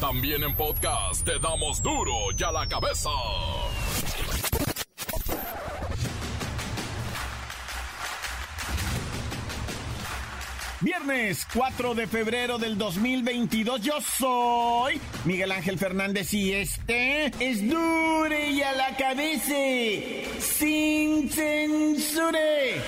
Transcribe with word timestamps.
También 0.00 0.44
en 0.44 0.54
podcast 0.54 1.24
te 1.24 1.40
damos 1.40 1.82
duro 1.82 2.12
y 2.36 2.42
a 2.44 2.52
la 2.52 2.68
cabeza. 2.68 3.10
Viernes 10.80 11.44
4 11.52 11.96
de 11.96 12.06
febrero 12.06 12.58
del 12.58 12.78
2022, 12.78 13.80
yo 13.80 14.00
soy 14.00 15.00
Miguel 15.24 15.50
Ángel 15.50 15.76
Fernández 15.76 16.32
y 16.32 16.52
este 16.52 17.32
es 17.40 17.68
Dure 17.68 18.50
y 18.50 18.62
a 18.62 18.72
la 18.74 18.96
cabeza, 18.96 19.52
sin 20.38 21.28
censure. 21.28 22.80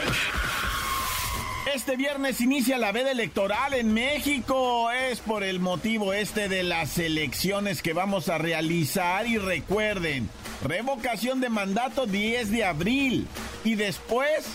Este 1.75 1.97
viernes 1.97 2.41
inicia 2.41 2.79
la 2.79 2.91
veda 2.91 3.13
electoral 3.13 3.75
en 3.75 3.95
México. 3.95 4.91
Es 4.91 5.21
por 5.21 5.45
el 5.45 5.61
motivo 5.61 6.13
este 6.13 6.49
de 6.49 6.65
las 6.65 6.99
elecciones 6.99 7.81
que 7.81 7.93
vamos 7.93 8.29
a 8.29 8.39
realizar. 8.39 9.27
Y 9.29 9.39
recuerden, 9.39 10.29
revocación 10.65 11.41
de 11.41 11.49
mandato 11.49 12.07
10 12.07 12.51
de 12.51 12.65
abril. 12.65 13.29
Y 13.63 13.77
después 13.77 14.47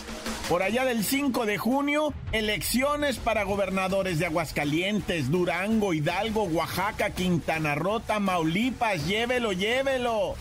por 0.50 0.62
allá 0.62 0.86
del 0.86 1.04
5 1.04 1.46
de 1.48 1.58
junio, 1.58 2.14
elecciones 2.32 3.18
para 3.18 3.44
gobernadores 3.44 4.20
de 4.20 4.28
Aguascalientes, 4.28 5.32
Durango, 5.32 5.94
Hidalgo, 5.94 6.44
Oaxaca, 6.44 7.12
Quintana 7.12 7.76
Roo, 7.76 8.02
Tamaulipas. 8.02 9.08
Llévelo, 9.08 9.54
llévelo. 9.54 10.36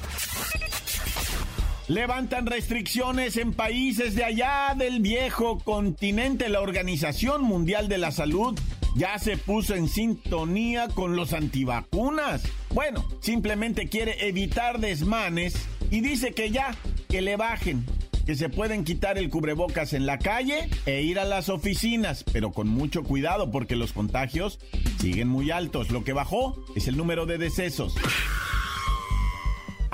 Levantan 1.88 2.46
restricciones 2.46 3.36
en 3.36 3.52
países 3.52 4.14
de 4.14 4.24
allá 4.24 4.74
del 4.74 5.00
viejo 5.00 5.58
continente. 5.58 6.48
La 6.48 6.62
Organización 6.62 7.42
Mundial 7.42 7.88
de 7.88 7.98
la 7.98 8.10
Salud 8.10 8.58
ya 8.96 9.18
se 9.18 9.36
puso 9.36 9.74
en 9.74 9.88
sintonía 9.88 10.88
con 10.88 11.14
los 11.14 11.34
antivacunas. 11.34 12.42
Bueno, 12.72 13.04
simplemente 13.20 13.88
quiere 13.90 14.26
evitar 14.26 14.80
desmanes 14.80 15.54
y 15.90 16.00
dice 16.00 16.32
que 16.32 16.50
ya, 16.50 16.74
que 17.10 17.20
le 17.20 17.36
bajen, 17.36 17.84
que 18.24 18.34
se 18.34 18.48
pueden 18.48 18.84
quitar 18.84 19.18
el 19.18 19.28
cubrebocas 19.28 19.92
en 19.92 20.06
la 20.06 20.18
calle 20.18 20.70
e 20.86 21.02
ir 21.02 21.18
a 21.18 21.26
las 21.26 21.50
oficinas, 21.50 22.24
pero 22.32 22.52
con 22.52 22.66
mucho 22.66 23.02
cuidado 23.02 23.50
porque 23.50 23.76
los 23.76 23.92
contagios 23.92 24.58
siguen 25.00 25.28
muy 25.28 25.50
altos. 25.50 25.90
Lo 25.90 26.02
que 26.02 26.14
bajó 26.14 26.64
es 26.74 26.88
el 26.88 26.96
número 26.96 27.26
de 27.26 27.36
decesos. 27.36 27.94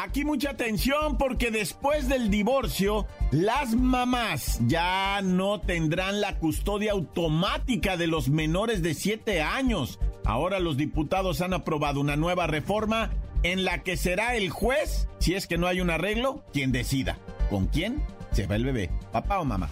Aquí 0.02 0.24
mucha 0.24 0.50
atención 0.50 1.18
porque 1.18 1.50
después 1.50 2.08
del 2.08 2.30
divorcio, 2.30 3.06
las 3.32 3.74
mamás 3.74 4.58
ya 4.66 5.20
no 5.22 5.60
tendrán 5.60 6.22
la 6.22 6.38
custodia 6.38 6.92
automática 6.92 7.98
de 7.98 8.06
los 8.06 8.30
menores 8.30 8.82
de 8.82 8.94
7 8.94 9.42
años. 9.42 9.98
Ahora 10.24 10.58
los 10.58 10.78
diputados 10.78 11.42
han 11.42 11.52
aprobado 11.52 12.00
una 12.00 12.16
nueva 12.16 12.46
reforma 12.46 13.10
en 13.42 13.64
la 13.64 13.82
que 13.82 13.98
será 13.98 14.36
el 14.36 14.48
juez, 14.48 15.06
si 15.18 15.34
es 15.34 15.46
que 15.46 15.58
no 15.58 15.66
hay 15.66 15.82
un 15.82 15.90
arreglo, 15.90 16.44
quien 16.50 16.72
decida. 16.72 17.18
¿Con 17.50 17.66
quién? 17.66 18.02
se 18.32 18.46
va 18.46 18.56
el 18.56 18.64
bebé, 18.64 18.90
papá 19.12 19.40
o 19.40 19.44
mamá. 19.44 19.68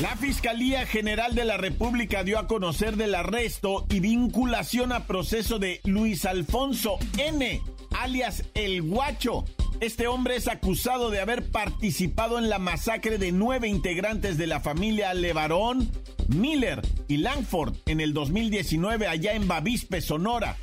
La 0.00 0.16
Fiscalía 0.16 0.86
General 0.86 1.34
de 1.34 1.44
la 1.44 1.56
República 1.56 2.24
dio 2.24 2.38
a 2.38 2.46
conocer 2.46 2.96
del 2.96 3.14
arresto 3.14 3.86
y 3.88 4.00
vinculación 4.00 4.92
a 4.92 5.06
proceso 5.06 5.58
de 5.58 5.80
Luis 5.84 6.24
Alfonso 6.24 6.98
N., 7.18 7.60
alias 7.94 8.44
El 8.54 8.82
Guacho. 8.82 9.44
Este 9.80 10.06
hombre 10.06 10.36
es 10.36 10.48
acusado 10.48 11.10
de 11.10 11.20
haber 11.20 11.50
participado 11.50 12.38
en 12.38 12.48
la 12.48 12.58
masacre 12.58 13.18
de 13.18 13.32
nueve 13.32 13.68
integrantes 13.68 14.38
de 14.38 14.46
la 14.46 14.60
familia 14.60 15.12
Levarón, 15.14 15.90
Miller 16.28 16.80
y 17.08 17.16
Langford 17.16 17.74
en 17.86 18.00
el 18.00 18.14
2019 18.14 19.08
allá 19.08 19.32
en 19.32 19.48
Bavispe, 19.48 20.00
Sonora. 20.00 20.56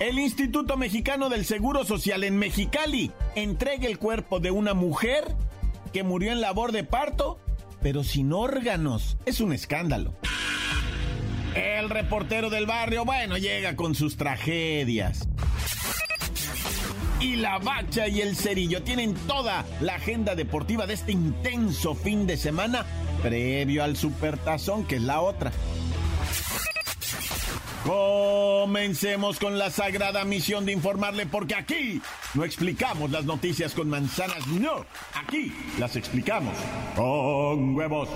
El 0.00 0.18
Instituto 0.18 0.76
Mexicano 0.76 1.28
del 1.28 1.44
Seguro 1.44 1.84
Social 1.84 2.22
en 2.22 2.36
Mexicali 2.36 3.10
entrega 3.34 3.86
el 3.86 3.98
cuerpo 3.98 4.40
de 4.40 4.50
una 4.50 4.74
mujer 4.74 5.24
que 5.92 6.02
murió 6.02 6.32
en 6.32 6.40
labor 6.40 6.72
de 6.72 6.84
parto, 6.84 7.38
pero 7.80 8.04
sin 8.04 8.32
órganos. 8.32 9.16
Es 9.24 9.40
un 9.40 9.52
escándalo. 9.52 10.14
El 11.54 11.88
reportero 11.88 12.50
del 12.50 12.66
barrio, 12.66 13.06
bueno, 13.06 13.38
llega 13.38 13.76
con 13.76 13.94
sus 13.94 14.18
tragedias. 14.18 15.26
Y 17.26 17.34
la 17.34 17.58
bacha 17.58 18.06
y 18.06 18.20
el 18.20 18.36
cerillo 18.36 18.84
tienen 18.84 19.12
toda 19.26 19.64
la 19.80 19.96
agenda 19.96 20.36
deportiva 20.36 20.86
de 20.86 20.94
este 20.94 21.10
intenso 21.10 21.96
fin 21.96 22.24
de 22.24 22.36
semana 22.36 22.86
previo 23.20 23.82
al 23.82 23.96
supertazón, 23.96 24.84
que 24.84 24.94
es 24.94 25.02
la 25.02 25.20
otra. 25.20 25.50
Comencemos 27.84 29.40
con 29.40 29.58
la 29.58 29.70
sagrada 29.70 30.24
misión 30.24 30.66
de 30.66 30.72
informarle 30.72 31.26
porque 31.26 31.56
aquí 31.56 32.00
no 32.34 32.44
explicamos 32.44 33.10
las 33.10 33.24
noticias 33.24 33.74
con 33.74 33.88
manzanas, 33.88 34.46
no, 34.46 34.86
aquí 35.12 35.52
las 35.80 35.96
explicamos 35.96 36.56
con 36.94 37.74
huevos. 37.74 38.08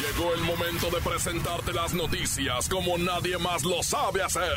Llegó 0.00 0.32
el 0.32 0.40
momento 0.44 0.88
de 0.88 1.02
presentarte 1.02 1.74
las 1.74 1.92
noticias 1.92 2.70
como 2.70 2.96
nadie 2.96 3.36
más 3.36 3.64
lo 3.64 3.82
sabe 3.82 4.22
hacer. 4.22 4.56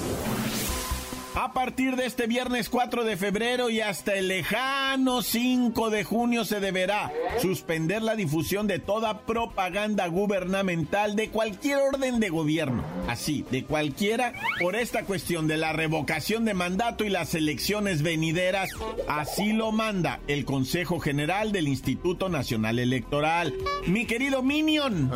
A 1.33 1.53
partir 1.53 1.95
de 1.95 2.05
este 2.05 2.27
viernes 2.27 2.67
4 2.67 3.05
de 3.05 3.15
febrero 3.15 3.69
y 3.69 3.79
hasta 3.79 4.15
el 4.15 4.27
lejano 4.27 5.21
5 5.21 5.89
de 5.89 6.03
junio 6.03 6.43
se 6.43 6.59
deberá 6.59 7.09
suspender 7.41 8.01
la 8.01 8.17
difusión 8.17 8.67
de 8.67 8.79
toda 8.79 9.21
propaganda 9.21 10.07
gubernamental 10.07 11.15
de 11.15 11.29
cualquier 11.29 11.77
orden 11.77 12.19
de 12.19 12.27
gobierno, 12.27 12.83
así, 13.07 13.45
de 13.49 13.63
cualquiera, 13.63 14.33
por 14.59 14.75
esta 14.75 15.05
cuestión 15.05 15.47
de 15.47 15.55
la 15.55 15.71
revocación 15.71 16.43
de 16.43 16.53
mandato 16.53 17.05
y 17.05 17.09
las 17.09 17.33
elecciones 17.33 18.01
venideras. 18.01 18.69
Así 19.07 19.53
lo 19.53 19.71
manda 19.71 20.19
el 20.27 20.43
Consejo 20.43 20.99
General 20.99 21.53
del 21.53 21.69
Instituto 21.69 22.27
Nacional 22.27 22.77
Electoral. 22.77 23.53
Mi 23.87 24.05
querido 24.05 24.43
Minion, 24.43 25.09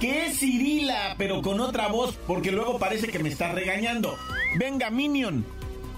¿qué 0.00 0.26
es 0.26 0.40
Cirila, 0.40 1.14
pero 1.16 1.40
con 1.40 1.60
otra 1.60 1.88
voz? 1.88 2.14
Porque 2.26 2.52
luego 2.52 2.78
parece 2.78 3.08
que 3.08 3.20
me 3.20 3.30
está 3.30 3.52
regañando. 3.52 4.18
Venga, 4.58 4.90
Minion. 4.90 5.44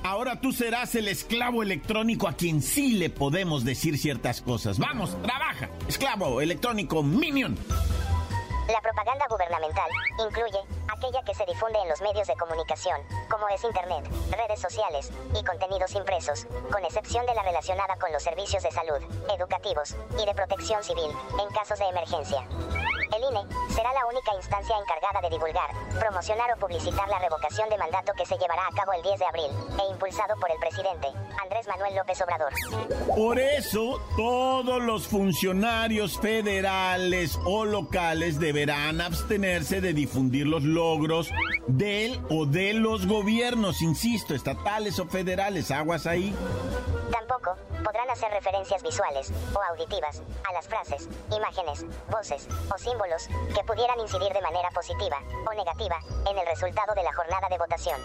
Ahora 0.05 0.41
tú 0.41 0.53
serás 0.53 0.95
el 0.97 1.09
esclavo 1.09 1.63
electrónico 1.63 2.27
a 2.27 2.33
quien 2.33 2.61
sí 2.61 2.93
le 2.93 3.09
podemos 3.09 3.65
decir 3.65 3.99
ciertas 3.99 4.41
cosas. 4.43 4.79
Vamos, 4.79 5.17
trabaja. 5.23 5.69
Esclavo 5.89 6.41
electrónico 6.41 7.03
Minion. 7.03 7.57
La 8.69 8.81
propaganda 8.81 9.27
gubernamental 9.29 9.91
incluye 10.27 10.59
aquella 10.89 11.23
que 11.25 11.35
se 11.35 11.45
difunde 11.47 11.79
en 11.83 11.89
los 11.89 12.01
medios 12.01 12.27
de 12.27 12.35
comunicación, 12.35 13.01
como 13.29 13.49
es 13.49 13.63
Internet, 13.65 14.09
redes 14.31 14.61
sociales 14.61 15.11
y 15.39 15.45
contenidos 15.45 15.95
impresos, 15.95 16.47
con 16.71 16.85
excepción 16.85 17.27
de 17.27 17.35
la 17.35 17.43
relacionada 17.43 17.97
con 17.97 18.13
los 18.13 18.23
servicios 18.23 18.63
de 18.63 18.71
salud, 18.71 19.03
educativos 19.37 19.97
y 20.21 20.27
de 20.27 20.35
protección 20.35 20.83
civil, 20.83 21.11
en 21.41 21.55
casos 21.55 21.79
de 21.79 21.89
emergencia. 21.89 22.47
El 23.15 23.23
INE 23.25 23.45
será 23.75 23.93
la 23.93 24.07
única 24.07 24.35
instancia 24.35 24.75
encargada 24.79 25.21
de 25.21 25.29
divulgar, 25.29 25.71
promocionar 25.99 26.51
o 26.55 26.59
publicitar 26.59 27.07
la 27.09 27.19
revocación 27.19 27.69
de 27.69 27.77
mandato 27.77 28.13
que 28.17 28.25
se 28.25 28.39
llevará 28.39 28.67
a 28.67 28.75
cabo 28.75 28.93
el 28.95 29.03
10 29.03 29.19
de 29.19 29.27
abril, 29.27 29.51
e 29.79 29.93
impulsado 29.93 30.35
por 30.41 30.51
el 30.51 30.59
presidente, 30.59 31.09
Andrés 31.43 31.67
Manuel 31.69 31.95
López 31.97 32.23
Obrador. 32.23 32.53
Por 33.15 33.39
eso, 33.39 34.01
todos 34.17 34.83
los 34.83 35.07
funcionarios 35.07 36.19
federales 36.19 37.39
o 37.45 37.67
locales 37.67 38.41
deberán 38.41 39.01
abstenerse 39.01 39.81
de 39.81 39.93
difundir 39.93 40.47
los 40.47 40.63
logros 40.63 41.31
del 41.67 42.21
o 42.31 42.47
de 42.47 42.73
los 42.73 43.07
gobiernos, 43.07 43.83
insisto, 43.83 44.35
estatales 44.35 44.99
o 44.99 45.07
federales, 45.07 45.71
aguas 45.71 46.07
ahí. 46.07 46.35
Tampoco 47.33 47.57
podrán 47.83 48.11
hacer 48.11 48.31
referencias 48.31 48.83
visuales 48.83 49.33
o 49.55 49.63
auditivas 49.63 50.21
a 50.47 50.53
las 50.53 50.69
frases, 50.69 51.09
imágenes, 51.31 51.87
voces 52.11 52.47
o 52.71 52.77
símbolos 52.77 53.27
que 53.55 53.65
pudieran 53.65 53.99
incidir 54.01 54.35
de 54.35 54.43
manera 54.43 54.69
positiva 54.71 55.19
o 55.49 55.55
negativa 55.55 55.99
en 56.29 56.37
el 56.37 56.47
resultado 56.47 56.95
de 56.95 57.03
la 57.03 57.13
jornada 57.15 57.49
de 57.49 57.57
votación. 57.57 57.99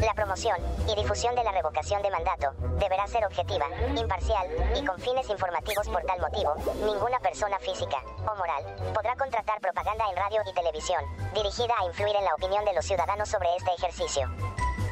La 0.00 0.12
promoción 0.12 0.58
y 0.86 0.94
difusión 0.94 1.34
de 1.36 1.44
la 1.44 1.52
revocación 1.52 2.02
de 2.02 2.10
mandato 2.10 2.52
deberá 2.78 3.06
ser 3.06 3.24
objetiva, 3.24 3.66
imparcial 3.96 4.46
y 4.76 4.84
con 4.84 4.98
fines 5.00 5.30
informativos 5.30 5.88
por 5.88 6.02
tal 6.02 6.20
motivo. 6.20 6.54
Ninguna 6.84 7.18
persona 7.20 7.58
física 7.60 8.02
o 8.30 8.36
moral 8.36 8.62
podrá 8.92 9.16
contratar 9.16 9.60
propaganda 9.60 10.04
en 10.10 10.16
radio 10.16 10.42
y 10.46 10.52
televisión 10.52 11.02
dirigida 11.32 11.74
a 11.78 11.86
influir 11.86 12.14
en 12.14 12.26
la 12.26 12.34
opinión 12.34 12.64
de 12.66 12.74
los 12.74 12.84
ciudadanos 12.84 13.30
sobre 13.30 13.56
este 13.56 13.72
ejercicio. 13.72 14.28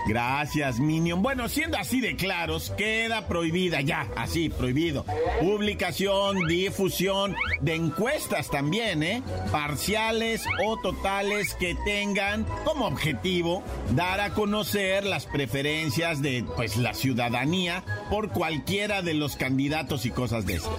Gracias, 0.06 0.80
Minion. 0.80 1.22
Bueno, 1.22 1.48
siendo 1.48 1.76
así 1.76 2.00
de 2.00 2.16
claros, 2.16 2.72
queda 2.76 3.26
prohibida 3.28 3.80
ya, 3.80 4.08
así, 4.16 4.48
prohibido. 4.48 5.04
Publicación, 5.40 6.46
difusión 6.46 7.36
de 7.60 7.74
encuestas 7.74 8.50
también, 8.50 9.02
¿eh? 9.02 9.22
Parciales 9.52 10.44
o 10.64 10.78
totales 10.78 11.54
que 11.54 11.74
tengan 11.84 12.46
como 12.64 12.86
objetivo 12.86 13.62
dar 13.94 14.20
a 14.20 14.30
conocer 14.30 15.04
las 15.04 15.26
preferencias 15.26 16.22
de, 16.22 16.44
pues, 16.56 16.76
la 16.76 16.94
ciudadanía 16.94 17.84
por 18.10 18.30
cualquiera 18.30 19.02
de 19.02 19.14
los 19.14 19.36
candidatos 19.36 20.06
y 20.06 20.10
cosas 20.10 20.46
de 20.46 20.54
esas. 20.54 20.72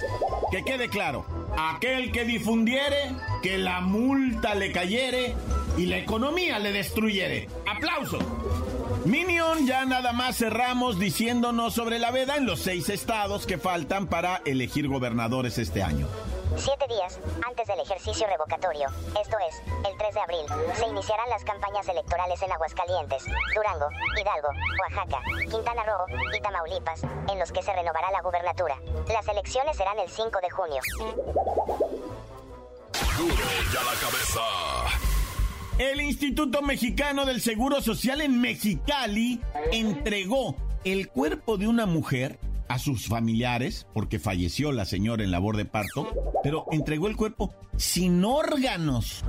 Que 0.52 0.64
quede 0.64 0.90
claro, 0.90 1.26
aquel 1.58 2.12
que 2.12 2.26
difundiere, 2.26 3.12
que 3.44 3.58
la 3.58 3.82
multa 3.82 4.56
le 4.56 4.72
cayere 4.72 5.36
y 5.78 5.86
la 5.86 5.98
economía 5.98 6.58
le 6.58 6.72
destruyere. 6.72 7.48
¡Aplauso! 7.68 8.18
Minion, 9.06 9.66
ya 9.66 9.86
nada 9.86 10.14
más 10.14 10.38
cerramos 10.38 11.00
diciéndonos 11.00 11.74
sobre 11.74 12.00
la 12.00 12.12
veda 12.12 12.38
en 12.38 12.46
los 12.46 12.60
seis 12.60 12.90
estados 12.90 13.46
que 13.46 13.58
faltan 13.58 14.08
para 14.08 14.42
elegir 14.46 14.88
gobernadores 14.88 15.58
este 15.58 15.84
año. 15.84 16.08
Siete 16.58 16.88
días 16.88 17.20
antes 17.48 17.68
del 17.68 17.80
ejercicio 17.80 18.28
revocatorio, 18.28 18.90
esto 19.22 19.38
es, 19.48 19.62
el 19.90 19.98
3 19.98 20.14
de 20.14 20.20
abril, 20.20 20.46
se 20.74 20.88
iniciarán 20.88 21.30
las 21.30 21.44
campañas 21.44 21.88
electorales 21.88 22.42
en 22.42 22.52
Aguascalientes, 22.52 23.24
Durango, 23.56 23.88
Hidalgo, 24.20 24.50
Oaxaca, 24.82 25.22
Quintana 25.50 25.84
Roo 25.84 26.06
y 26.36 26.42
Tamaulipas, 26.42 27.04
en 27.04 27.40
los 27.40 27.52
que 27.52 27.62
se 27.62 27.72
renovará 27.72 28.12
la 28.12 28.22
gubernatura. 28.22 28.78
Las 29.08 29.28
elecciones 29.28 29.78
serán 29.78 30.00
el 30.00 30.10
5 30.10 30.40
de 30.42 30.50
junio. 30.50 30.82
Duro 33.18 33.46
ya 33.72 33.84
la 33.84 33.94
cabeza. 34.00 35.09
El 35.80 36.02
Instituto 36.02 36.62
Mexicano 36.62 37.26
del 37.26 37.40
Seguro 37.40 37.82
Social 37.82 38.20
en 38.20 38.42
Mexicali 38.42 39.40
entregó 39.72 40.58
el 40.84 41.08
cuerpo 41.08 41.58
de 41.58 41.68
una 41.68 41.86
mujer 41.86 42.38
a 42.68 42.80
sus 42.80 43.08
familiares, 43.08 43.88
porque 43.94 44.20
falleció 44.20 44.74
la 44.74 44.84
señora 44.84 45.24
en 45.24 45.32
labor 45.32 45.56
de 45.56 45.64
parto, 45.64 46.14
pero 46.44 46.66
entregó 46.72 47.08
el 47.08 47.16
cuerpo 47.16 47.56
sin 47.78 48.26
órganos. 48.26 49.24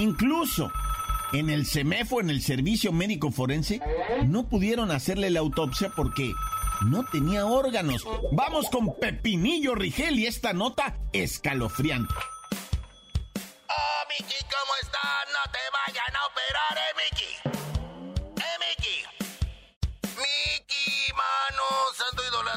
Incluso 0.00 0.70
en 1.32 1.48
el 1.48 1.64
CEMEFO, 1.64 2.20
en 2.20 2.28
el 2.28 2.42
Servicio 2.42 2.92
Médico 2.92 3.30
Forense, 3.30 3.80
no 4.26 4.48
pudieron 4.50 4.90
hacerle 4.90 5.30
la 5.30 5.40
autopsia 5.40 5.90
porque 5.96 6.30
no 6.82 7.04
tenía 7.06 7.46
órganos. 7.46 8.06
Vamos 8.32 8.68
con 8.68 8.94
Pepinillo 8.98 9.74
Rigel 9.74 10.18
y 10.18 10.26
esta 10.26 10.52
nota 10.52 10.98
escalofriante. 11.14 12.14
Oh, 13.72 14.02
Miki, 14.10 14.34
¿cómo 14.44 14.72
estás? 14.82 15.00
No 15.32 15.52
te 15.52 15.69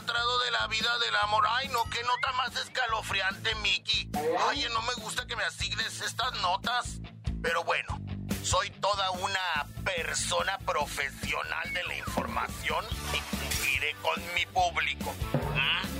de 0.05 0.51
la 0.51 0.67
vida 0.67 0.97
del 0.99 1.15
amor. 1.23 1.45
Ay, 1.49 1.69
no, 1.69 1.83
qué 1.89 2.01
nota 2.03 2.31
más 2.33 2.55
escalofriante, 2.57 3.55
Miki. 3.55 4.09
Oye, 4.49 4.67
no 4.69 4.81
me 4.81 4.93
gusta 4.95 5.25
que 5.25 5.35
me 5.35 5.43
asignes 5.43 6.01
estas 6.01 6.33
notas. 6.41 6.99
Pero 7.41 7.63
bueno, 7.63 7.99
soy 8.43 8.69
toda 8.69 9.11
una 9.11 9.65
persona 9.85 10.57
profesional 10.59 11.73
de 11.73 11.83
la 11.83 11.95
información 11.95 12.85
y 13.13 13.19
cumpliré 13.35 13.95
con 14.01 14.21
mi 14.33 14.45
público. 14.47 15.13
¿Mm? 15.33 15.93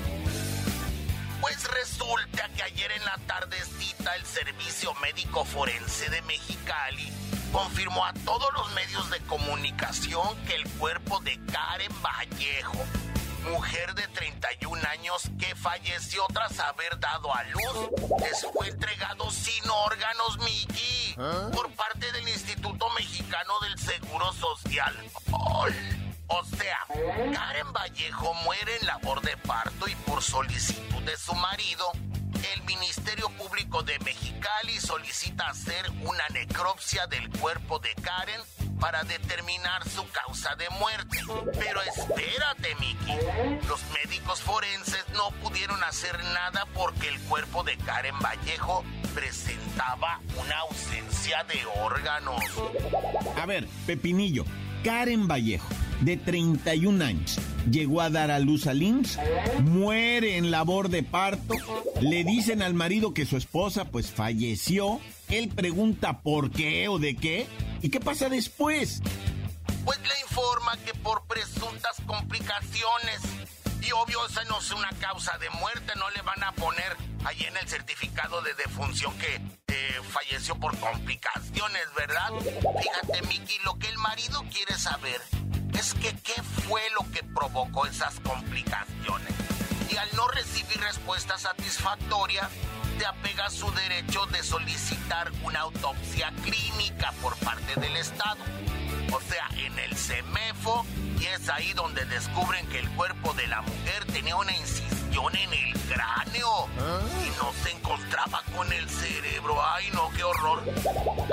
Pues 1.42 1.64
resulta 1.72 2.50
que 2.50 2.64
ayer 2.64 2.92
en 2.92 3.06
la 3.06 3.18
tardecita 3.26 4.16
el 4.16 4.26
Servicio 4.26 4.94
Médico 4.96 5.46
Forense 5.46 6.10
de 6.10 6.22
Mexicali 6.24 7.12
confirmó 7.54 8.06
a 8.06 8.14
todos 8.26 8.52
los 8.54 8.72
medios 8.74 9.10
de 9.12 9.20
comunicación 9.22 10.36
que 10.46 10.56
el 10.56 10.68
cuerpo 10.72 11.20
de 11.22 11.40
Karen 11.46 11.94
Vallejo, 12.02 12.86
mujer 13.44 13.94
de 13.96 14.08
31 14.08 14.82
años 14.90 15.24
que 15.40 15.56
falleció 15.56 16.26
tras 16.34 16.60
haber 16.60 17.00
dado 17.00 17.34
a 17.34 17.44
luz, 17.44 17.90
les 18.20 18.46
fue 18.54 18.70
entregado 18.70 19.30
sin 19.32 19.70
órganos, 19.70 20.38
Miki, 20.40 21.16
por 21.54 21.72
parte 21.72 22.12
del 22.12 22.28
Instituto 22.28 22.90
Mexicano 22.92 23.60
del 23.62 23.78
Seguro 23.78 24.32
Social. 24.34 24.96
¡Ay! 25.62 26.14
O 26.28 26.44
sea, 26.46 26.80
Karen 27.34 27.74
Vallejo 27.74 28.34
muere 28.46 28.78
en 28.80 28.88
labor 28.88 29.22
de 29.22 29.38
parto 29.38 29.88
y 29.88 29.96
por 29.96 30.24
solicitud 30.24 31.04
de 31.04 31.16
su 31.18 31.34
marido, 31.36 31.92
el 32.54 32.64
Ministerio 32.64 33.30
Público 33.30 33.84
de 33.84 34.00
Mexicali 34.00 34.80
solicita 34.80 35.48
hacer 35.48 35.90
una 36.04 36.28
necropsia 36.30 37.06
del 37.08 37.30
cuerpo 37.30 37.80
de 37.80 37.94
Karen 37.96 38.42
para 38.84 39.02
determinar 39.06 39.88
su 39.88 40.06
causa 40.10 40.56
de 40.56 40.70
muerte. 40.72 41.18
Pero 41.58 41.82
espérate, 41.84 42.76
Miki. 42.82 43.66
Los 43.70 43.80
médicos 43.94 44.42
forenses 44.42 45.06
no 45.14 45.32
pudieron 45.42 45.82
hacer 45.86 46.22
nada 46.34 46.68
porque 46.74 47.08
el 47.08 47.18
cuerpo 47.22 47.64
de 47.64 47.78
Karen 47.78 48.20
Vallejo 48.20 48.84
presentaba 49.16 50.20
una 50.38 50.58
ausencia 50.58 51.46
de 51.46 51.66
órganos. 51.82 52.44
A 53.42 53.46
ver, 53.46 53.70
Pepinillo, 53.86 54.44
Karen 54.84 55.30
Vallejo, 55.30 55.70
de 56.04 56.18
31 56.18 57.04
años, 57.04 57.40
llegó 57.70 58.02
a 58.02 58.10
dar 58.10 58.32
a 58.32 58.40
luz 58.40 58.68
al 58.68 58.82
IMSS, 58.82 59.20
muere 59.62 60.38
en 60.38 60.52
labor 60.52 60.90
de 60.90 61.04
parto, 61.04 61.56
le 62.02 62.24
dicen 62.24 62.62
al 62.62 62.74
marido 62.74 63.14
que 63.14 63.26
su 63.26 63.38
esposa 63.38 63.86
pues 63.86 64.12
falleció, 64.12 65.00
él 65.30 65.50
pregunta 65.50 66.22
por 66.22 66.52
qué 66.52 66.88
o 66.90 67.00
de 67.00 67.16
qué, 67.16 67.48
y 67.82 67.90
qué 67.90 68.00
pasa 68.00 68.30
después. 68.30 69.02
Pues 69.86 70.00
le 70.00 70.20
informa 70.22 70.78
que 70.78 70.94
por 70.94 71.26
presuntas 71.26 71.98
complicaciones. 72.06 73.20
Y 73.82 73.92
obvio, 73.92 74.26
esa 74.26 74.46
no 74.46 74.60
es 74.60 74.72
una 74.72 74.90
causa 75.00 75.38
de 75.40 75.50
muerte, 75.60 75.92
no 75.98 76.10
le 76.12 76.22
van 76.22 76.42
a 76.44 76.54
poner 76.54 76.96
ahí 77.26 77.44
en 77.44 77.58
el 77.58 77.68
certificado 77.68 78.42
de 78.42 78.54
defunción 78.54 79.14
que 79.18 79.36
eh, 79.36 80.00
falleció 80.10 80.56
por 80.56 80.78
complicaciones, 80.78 81.86
¿verdad? 81.98 82.32
Fíjate, 82.82 83.28
Miki, 83.28 83.60
lo 83.66 83.78
que 83.78 83.90
el 83.90 83.98
marido 83.98 84.42
quiere 84.52 84.78
saber 84.78 85.20
es 85.78 85.94
que 85.94 86.16
qué 86.24 86.42
fue 86.68 86.82
lo 86.92 87.10
que 87.12 87.24
provocó 87.24 87.86
esas 87.86 88.20
complicaciones. 88.22 89.34
Y 89.90 89.98
al 89.98 90.10
no 90.16 90.28
recibir 90.28 90.80
respuesta 90.80 91.38
satisfactoria, 91.38 92.50
te 92.98 93.06
apega 93.06 93.50
su 93.50 93.72
derecho 93.72 94.26
de 94.28 94.44
solicitar 94.44 95.32
una 95.44 95.62
autopsia 95.62 96.32
clínica 96.44 97.12
por 97.22 97.36
parte 97.38 97.80
del 97.80 97.96
Estado. 97.98 98.44
O 99.12 99.22
sea, 99.22 99.48
en 99.58 99.78
el 99.80 99.96
CEMEFO, 99.96 100.86
y 101.20 101.26
es 101.26 101.50
ahí 101.50 101.74
donde 101.74 102.06
descubren 102.06 102.68
que 102.68 102.80
el 102.80 102.90
cuerpo 102.92 103.34
de 103.34 103.48
la 103.48 103.62
mujer 103.62 104.06
tenía 104.06 104.36
una 104.36 104.56
incisión 104.56 105.03
en 105.22 105.54
el 105.54 105.74
cráneo 105.88 106.68
y 107.24 107.30
no 107.38 107.54
se 107.64 107.72
encontraba 107.72 108.42
con 108.56 108.72
el 108.74 108.90
cerebro. 108.90 109.64
¡Ay, 109.64 109.90
no, 109.94 110.10
qué 110.16 110.24
horror! 110.24 110.64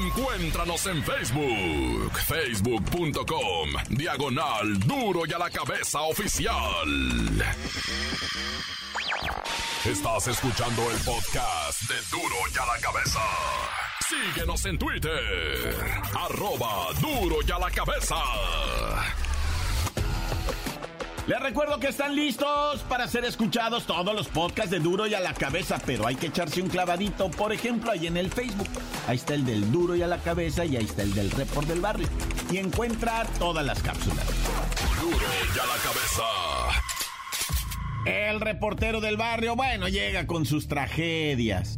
Encuéntranos 0.00 0.86
en 0.86 1.02
Facebook. 1.02 2.12
Facebook.com. 2.26 3.68
Diagonal 3.90 4.78
Duro 4.80 5.26
y 5.26 5.32
a 5.32 5.38
la 5.38 5.50
cabeza 5.50 6.00
oficial. 6.02 6.54
Estás 9.84 10.28
escuchando 10.28 10.90
el 10.90 10.96
podcast 11.04 11.82
de 11.82 11.94
Duro 12.10 12.36
y 12.54 12.58
a 12.58 12.64
la 12.64 12.80
cabeza. 12.80 13.20
Síguenos 14.08 14.66
en 14.66 14.78
Twitter. 14.78 15.74
Arroba 16.14 16.88
duro 17.00 17.36
y 17.46 17.50
a 17.50 17.58
la 17.58 17.70
cabeza. 17.70 18.16
Les 21.26 21.40
recuerdo 21.40 21.80
que 21.80 21.88
están 21.88 22.14
listos 22.14 22.82
para 22.82 23.08
ser 23.08 23.24
escuchados 23.24 23.86
todos 23.86 24.14
los 24.14 24.28
podcasts 24.28 24.70
de 24.70 24.78
Duro 24.78 25.06
y 25.06 25.14
a 25.14 25.20
la 25.20 25.32
cabeza, 25.32 25.78
pero 25.86 26.06
hay 26.06 26.16
que 26.16 26.26
echarse 26.26 26.60
un 26.60 26.68
clavadito, 26.68 27.30
por 27.30 27.54
ejemplo, 27.54 27.92
ahí 27.92 28.06
en 28.06 28.18
el 28.18 28.30
Facebook. 28.30 28.68
Ahí 29.08 29.16
está 29.16 29.32
el 29.32 29.46
del 29.46 29.72
Duro 29.72 29.96
y 29.96 30.02
a 30.02 30.06
la 30.06 30.18
cabeza 30.18 30.66
y 30.66 30.76
ahí 30.76 30.84
está 30.84 31.00
el 31.00 31.14
del 31.14 31.30
Report 31.30 31.66
del 31.66 31.80
Barrio. 31.80 32.08
Y 32.50 32.58
encuentra 32.58 33.24
todas 33.38 33.64
las 33.64 33.82
cápsulas. 33.82 34.26
Duro 35.00 35.16
y 35.16 35.58
a 35.58 35.66
la 35.66 35.76
cabeza. 35.82 36.24
El 38.04 38.38
reportero 38.42 39.00
del 39.00 39.16
barrio, 39.16 39.56
bueno, 39.56 39.88
llega 39.88 40.26
con 40.26 40.44
sus 40.44 40.68
tragedias. 40.68 41.74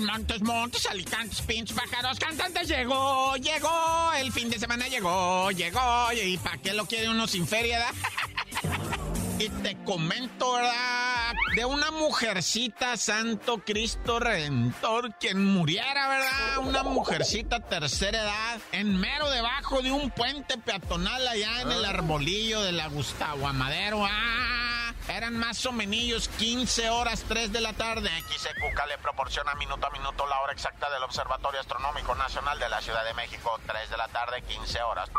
Montes, 0.00 0.42
Montes, 0.42 0.86
Alicantes, 0.86 1.40
Pinch, 1.42 1.72
Pájaros, 1.72 2.18
Cantantes, 2.18 2.68
llegó, 2.68 3.36
llegó, 3.36 4.12
el 4.18 4.32
fin 4.32 4.50
de 4.50 4.58
semana 4.58 4.88
llegó, 4.88 5.50
llegó, 5.50 6.12
y 6.12 6.36
¿para 6.38 6.58
qué 6.58 6.74
lo 6.74 6.86
quiere 6.86 7.08
uno 7.08 7.26
sin 7.26 7.46
feria, 7.46 7.86
Y 9.38 9.50
te 9.50 9.76
comento, 9.84 10.54
¿verdad? 10.54 11.34
De 11.56 11.66
una 11.66 11.90
mujercita, 11.90 12.96
Santo 12.96 13.58
Cristo 13.58 14.18
Redentor, 14.18 15.14
quien 15.20 15.44
muriera, 15.44 16.08
¿verdad? 16.08 16.58
Una 16.66 16.82
mujercita 16.82 17.60
tercera 17.60 18.22
edad, 18.22 18.60
en 18.72 18.98
mero 18.98 19.28
debajo 19.28 19.82
de 19.82 19.92
un 19.92 20.10
puente 20.10 20.56
peatonal 20.56 21.28
allá 21.28 21.60
en 21.60 21.70
el 21.70 21.84
ah. 21.84 21.90
arbolillo 21.90 22.62
de 22.62 22.72
la 22.72 22.88
Gustavo 22.88 23.46
Amadero. 23.46 24.06
¡Ah! 24.06 24.65
Eran 25.08 25.36
más 25.38 25.64
o 25.66 25.72
menos 25.72 26.28
15 26.28 26.90
horas 26.90 27.24
3 27.28 27.52
de 27.52 27.60
la 27.60 27.72
tarde. 27.72 28.10
XECUCA 28.28 28.86
le 28.86 28.98
proporciona 28.98 29.54
minuto 29.54 29.86
a 29.86 29.90
minuto 29.90 30.26
la 30.26 30.40
hora 30.40 30.52
exacta 30.52 30.90
del 30.90 31.02
Observatorio 31.02 31.60
Astronómico 31.60 32.14
Nacional 32.14 32.58
de 32.58 32.68
la 32.68 32.80
Ciudad 32.80 33.04
de 33.04 33.14
México. 33.14 33.58
3 33.66 33.90
de 33.90 33.96
la 33.96 34.08
tarde, 34.08 34.42
15 34.42 34.82
horas. 34.82 35.10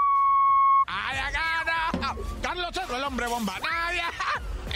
¡Ay, 0.87 1.17
agara! 1.19 2.15
¡Carlos 2.41 2.71
el 2.77 3.03
hombre 3.03 3.27
bomba! 3.27 3.53
¡Nadie! 3.59 4.03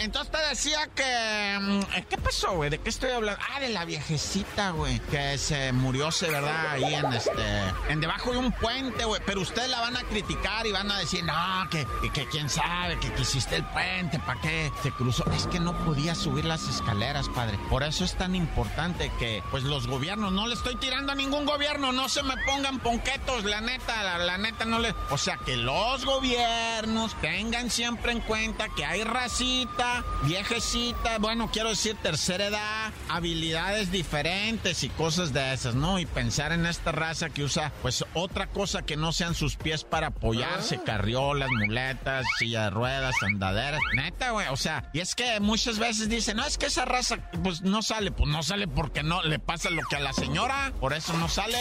Entonces 0.02 0.32
te 0.32 0.48
decía 0.48 0.88
que. 0.94 1.58
Mm, 1.60 1.80
¿Qué 2.08 2.18
pasó, 2.18 2.54
güey? 2.54 2.70
¿De 2.70 2.78
qué 2.78 2.90
estoy 2.90 3.10
hablando? 3.10 3.40
Ah, 3.54 3.60
de 3.60 3.68
la 3.68 3.84
viejecita, 3.84 4.70
güey. 4.70 4.98
Que 5.10 5.38
se 5.38 5.72
murió, 5.72 6.10
se 6.10 6.28
verdad, 6.28 6.70
ahí 6.72 6.94
en 6.94 7.12
este. 7.12 7.42
En 7.88 8.00
debajo 8.00 8.32
de 8.32 8.38
un 8.38 8.50
puente, 8.50 9.04
güey. 9.04 9.22
Pero 9.24 9.40
ustedes 9.40 9.70
la 9.70 9.80
van 9.80 9.96
a 9.96 10.02
criticar 10.02 10.66
y 10.66 10.72
van 10.72 10.90
a 10.90 10.98
decir, 10.98 11.22
no, 11.24 11.34
que, 11.70 11.86
que, 12.12 12.26
quién 12.26 12.48
sabe, 12.48 12.98
que 12.98 13.12
quisiste 13.12 13.56
el 13.56 13.64
puente, 13.66 14.18
¿para 14.18 14.40
qué? 14.40 14.72
Se 14.82 14.90
cruzó. 14.90 15.24
Es 15.30 15.46
que 15.46 15.60
no 15.60 15.72
podía 15.84 16.16
subir 16.16 16.46
las 16.46 16.68
escaleras, 16.68 17.28
padre. 17.28 17.56
Por 17.70 17.84
eso 17.84 18.04
es 18.04 18.14
tan 18.16 18.34
importante 18.34 19.12
que, 19.20 19.42
pues, 19.52 19.62
los 19.62 19.86
gobiernos, 19.86 20.32
no 20.32 20.48
le 20.48 20.54
estoy 20.54 20.74
tirando 20.76 21.12
a 21.12 21.14
ningún 21.14 21.44
gobierno, 21.44 21.92
no 21.92 22.08
se 22.08 22.24
me 22.24 22.36
pongan 22.44 22.80
ponquetos, 22.80 23.44
la 23.44 23.60
neta, 23.60 24.18
la, 24.18 24.36
neta 24.38 24.64
no 24.64 24.80
le. 24.80 24.94
O 25.10 25.18
sea, 25.18 25.36
que 25.36 25.56
los 25.56 26.04
gobiernos 26.04 27.14
tengan 27.20 27.70
siempre 27.70 28.10
en 28.10 28.20
cuenta 28.20 28.68
que 28.70 28.84
hay 28.84 29.04
racita 29.04 29.91
viejecita, 30.22 31.18
bueno, 31.18 31.50
quiero 31.52 31.70
decir 31.70 31.96
tercera 32.02 32.46
edad, 32.46 32.92
habilidades 33.08 33.90
diferentes 33.90 34.84
y 34.84 34.88
cosas 34.88 35.32
de 35.32 35.52
esas, 35.52 35.74
¿no? 35.74 35.98
Y 35.98 36.06
pensar 36.06 36.52
en 36.52 36.66
esta 36.66 36.92
raza 36.92 37.30
que 37.30 37.44
usa, 37.44 37.72
pues, 37.82 38.04
otra 38.14 38.46
cosa 38.46 38.82
que 38.82 38.96
no 38.96 39.12
sean 39.12 39.34
sus 39.34 39.56
pies 39.56 39.84
para 39.84 40.08
apoyarse, 40.08 40.76
ah. 40.76 40.84
carriolas, 40.84 41.50
muletas, 41.50 42.26
silla 42.38 42.64
de 42.64 42.70
ruedas, 42.70 43.14
andaderas. 43.22 43.80
Neta, 43.94 44.30
güey, 44.30 44.48
o 44.48 44.56
sea, 44.56 44.90
y 44.92 45.00
es 45.00 45.14
que 45.14 45.40
muchas 45.40 45.78
veces 45.78 46.08
dicen, 46.08 46.36
no, 46.36 46.46
es 46.46 46.58
que 46.58 46.66
esa 46.66 46.84
raza, 46.84 47.16
pues, 47.42 47.62
no 47.62 47.82
sale, 47.82 48.10
pues 48.10 48.28
no 48.28 48.42
sale 48.42 48.68
porque 48.68 49.02
no 49.02 49.22
le 49.22 49.38
pasa 49.38 49.70
lo 49.70 49.82
que 49.88 49.96
a 49.96 50.00
la 50.00 50.12
señora, 50.12 50.72
por 50.80 50.92
eso 50.92 51.12
no 51.14 51.28
sale. 51.28 51.58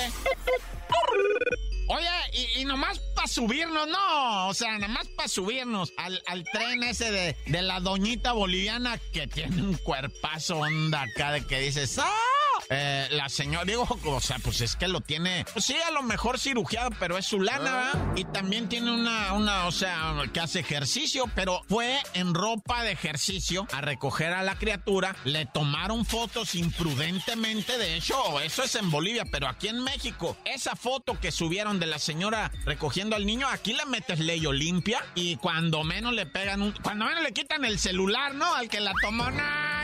Oye, 1.93 2.07
y, 2.55 2.63
nomás 2.63 2.99
para 3.13 3.27
subirnos, 3.27 3.85
no, 3.85 4.47
o 4.47 4.53
sea, 4.53 4.77
nomás 4.77 5.09
para 5.09 5.27
subirnos 5.27 5.91
al, 5.97 6.45
tren 6.53 6.83
ese 6.83 7.11
de, 7.11 7.35
de 7.47 7.61
la 7.61 7.81
doñita 7.81 8.31
boliviana 8.31 8.97
que 9.11 9.27
tiene 9.27 9.61
un 9.61 9.73
cuerpazo 9.73 10.59
onda 10.59 11.01
acá 11.01 11.33
de 11.33 11.45
que 11.45 11.59
dices, 11.59 11.99
¡ah! 11.99 12.30
Eh, 12.73 13.09
la 13.11 13.27
señora, 13.27 13.65
digo, 13.65 13.85
o 14.05 14.21
sea, 14.21 14.39
pues 14.39 14.61
es 14.61 14.77
que 14.77 14.87
lo 14.87 15.01
tiene, 15.01 15.45
pues 15.51 15.65
sí, 15.65 15.75
a 15.85 15.91
lo 15.91 16.03
mejor 16.03 16.39
cirugiado, 16.39 16.89
pero 16.99 17.17
es 17.17 17.25
su 17.25 17.41
lana, 17.41 17.75
¿verdad? 17.75 18.13
Y 18.15 18.23
también 18.23 18.69
tiene 18.69 18.93
una, 18.93 19.33
una, 19.33 19.67
o 19.67 19.73
sea, 19.73 20.15
que 20.31 20.39
hace 20.39 20.61
ejercicio, 20.61 21.25
pero 21.35 21.63
fue 21.67 21.99
en 22.13 22.33
ropa 22.33 22.83
de 22.83 22.93
ejercicio 22.93 23.67
a 23.73 23.81
recoger 23.81 24.31
a 24.31 24.41
la 24.41 24.55
criatura, 24.55 25.17
le 25.25 25.45
tomaron 25.45 26.05
fotos 26.05 26.55
imprudentemente, 26.55 27.77
de 27.77 27.95
hecho, 27.95 28.39
eso 28.39 28.63
es 28.63 28.73
en 28.75 28.89
Bolivia, 28.89 29.25
pero 29.29 29.49
aquí 29.49 29.67
en 29.67 29.83
México, 29.83 30.37
esa 30.45 30.77
foto 30.77 31.19
que 31.19 31.31
subieron 31.33 31.77
de 31.77 31.87
la 31.87 31.99
señora 31.99 32.51
recogiendo 32.63 33.17
al 33.17 33.25
niño, 33.25 33.49
aquí 33.49 33.73
le 33.73 33.85
metes 33.85 34.19
ley 34.19 34.41
limpia 34.53 35.05
y 35.13 35.35
cuando 35.35 35.83
menos 35.83 36.13
le 36.13 36.25
pegan 36.25 36.61
un, 36.61 36.71
cuando 36.81 37.03
menos 37.03 37.21
le 37.21 37.33
quitan 37.33 37.65
el 37.65 37.79
celular, 37.79 38.33
¿no? 38.33 38.55
Al 38.55 38.69
que 38.69 38.79
la 38.79 38.93
tomó, 39.01 39.25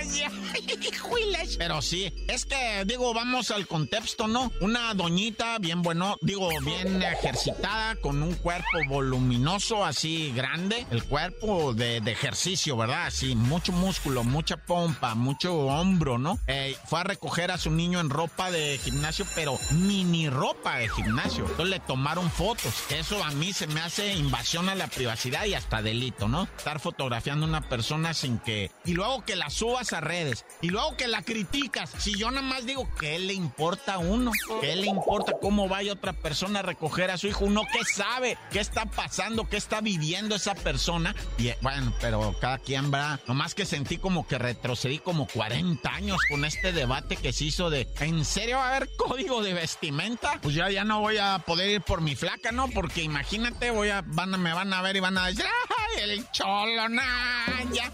pero 1.57 1.81
sí, 1.81 2.13
es 2.27 2.45
que 2.45 2.83
digo, 2.85 3.13
vamos 3.13 3.51
al 3.51 3.67
contexto, 3.67 4.27
¿no? 4.27 4.51
Una 4.61 4.93
doñita 4.93 5.57
bien 5.59 5.81
bueno, 5.81 6.17
digo, 6.21 6.49
bien 6.63 7.01
ejercitada, 7.01 7.95
con 7.95 8.21
un 8.23 8.35
cuerpo 8.35 8.79
voluminoso, 8.87 9.85
así 9.85 10.31
grande, 10.35 10.85
el 10.91 11.03
cuerpo 11.03 11.73
de, 11.73 11.97
ejercicio, 12.07 12.77
¿verdad? 12.77 13.07
Así, 13.07 13.35
mucho 13.35 13.71
músculo, 13.71 14.23
mucha 14.23 14.57
pompa, 14.57 15.13
mucho 15.15 15.55
hombro, 15.55 16.17
¿no? 16.17 16.39
Eh, 16.47 16.75
fue 16.85 17.01
a 17.01 17.03
recoger 17.03 17.51
a 17.51 17.57
su 17.57 17.71
niño 17.71 17.99
en 17.99 18.09
ropa 18.09 18.49
de 18.49 18.77
gimnasio, 18.77 19.25
pero 19.35 19.59
mini 19.71 20.29
ropa 20.29 20.77
de 20.77 20.89
gimnasio. 20.89 21.45
Entonces 21.45 21.69
le 21.69 21.79
tomaron 21.79 22.31
fotos. 22.31 22.73
Eso 22.89 23.23
a 23.23 23.31
mí 23.31 23.53
se 23.53 23.67
me 23.67 23.81
hace 23.81 24.13
invasión 24.13 24.69
a 24.69 24.75
la 24.75 24.87
privacidad 24.87 25.45
y 25.45 25.53
hasta 25.53 25.81
delito, 25.81 26.27
¿no? 26.27 26.47
Estar 26.57 26.79
fotografiando 26.79 27.45
a 27.45 27.49
una 27.49 27.69
persona 27.69 28.13
sin 28.13 28.39
que... 28.39 28.71
Y 28.85 28.93
luego 28.93 29.23
que 29.25 29.35
la 29.35 29.49
subas 29.49 29.93
a 29.93 29.96
redes. 30.01 30.45
Y 30.61 30.69
luego 30.69 30.95
que 30.97 31.07
la 31.07 31.21
criticas. 31.21 31.91
Si 31.97 32.17
yo 32.17 32.31
nada 32.31 32.41
más 32.41 32.65
digo, 32.65 32.87
¿qué 32.99 33.19
le 33.19 33.33
importa 33.33 33.95
a 33.95 33.97
uno? 33.97 34.31
¿Qué 34.61 34.75
le 34.75 34.87
importa 34.87 35.33
cómo 35.41 35.67
vaya 35.67 35.93
otra 35.93 36.13
persona 36.13 36.59
a 36.59 36.63
recoger 36.63 37.11
a 37.11 37.17
su 37.17 37.27
hijo? 37.27 37.45
Uno 37.45 37.63
qué 37.71 37.83
sabe, 37.83 38.37
qué 38.51 38.59
está 38.59 38.85
pasando, 38.85 39.47
qué 39.47 39.57
está 39.57 39.81
viviendo 39.81 40.35
esa 40.35 40.55
persona. 40.55 41.15
Y 41.37 41.49
eh, 41.49 41.57
bueno, 41.61 41.93
pero 42.01 42.35
cada 42.39 42.57
quien 42.57 42.93
va. 42.93 43.19
Nomás 43.27 43.55
que 43.55 43.65
sentí 43.65 43.97
como 43.97 44.27
que 44.27 44.37
retrocedí 44.37 44.99
como 44.99 45.27
40 45.27 45.89
años 45.89 46.19
con 46.29 46.45
este 46.45 46.71
debate 46.71 47.15
que 47.15 47.33
se 47.33 47.45
hizo 47.45 47.69
de, 47.69 47.87
¿en 47.99 48.25
serio 48.25 48.57
va 48.57 48.65
a 48.65 48.75
haber 48.75 48.89
código 48.97 49.41
de 49.41 49.53
vestimenta? 49.53 50.39
Pues 50.41 50.55
ya, 50.55 50.69
ya 50.69 50.83
no 50.83 51.01
voy 51.01 51.17
a 51.17 51.39
poder 51.39 51.69
ir 51.69 51.81
por 51.81 52.01
mi 52.01 52.15
flaca, 52.15 52.51
¿no? 52.51 52.69
Porque 52.69 53.01
imagínate, 53.01 53.71
voy 53.71 53.89
a, 53.89 54.03
van, 54.05 54.39
me 54.41 54.53
van 54.53 54.73
a 54.73 54.81
ver 54.81 54.95
y 54.95 54.99
van 54.99 55.17
a 55.17 55.27
decir, 55.27 55.45
¡ay, 55.45 56.09
el 56.09 56.31
cholo 56.31 56.89
naya! 56.89 57.91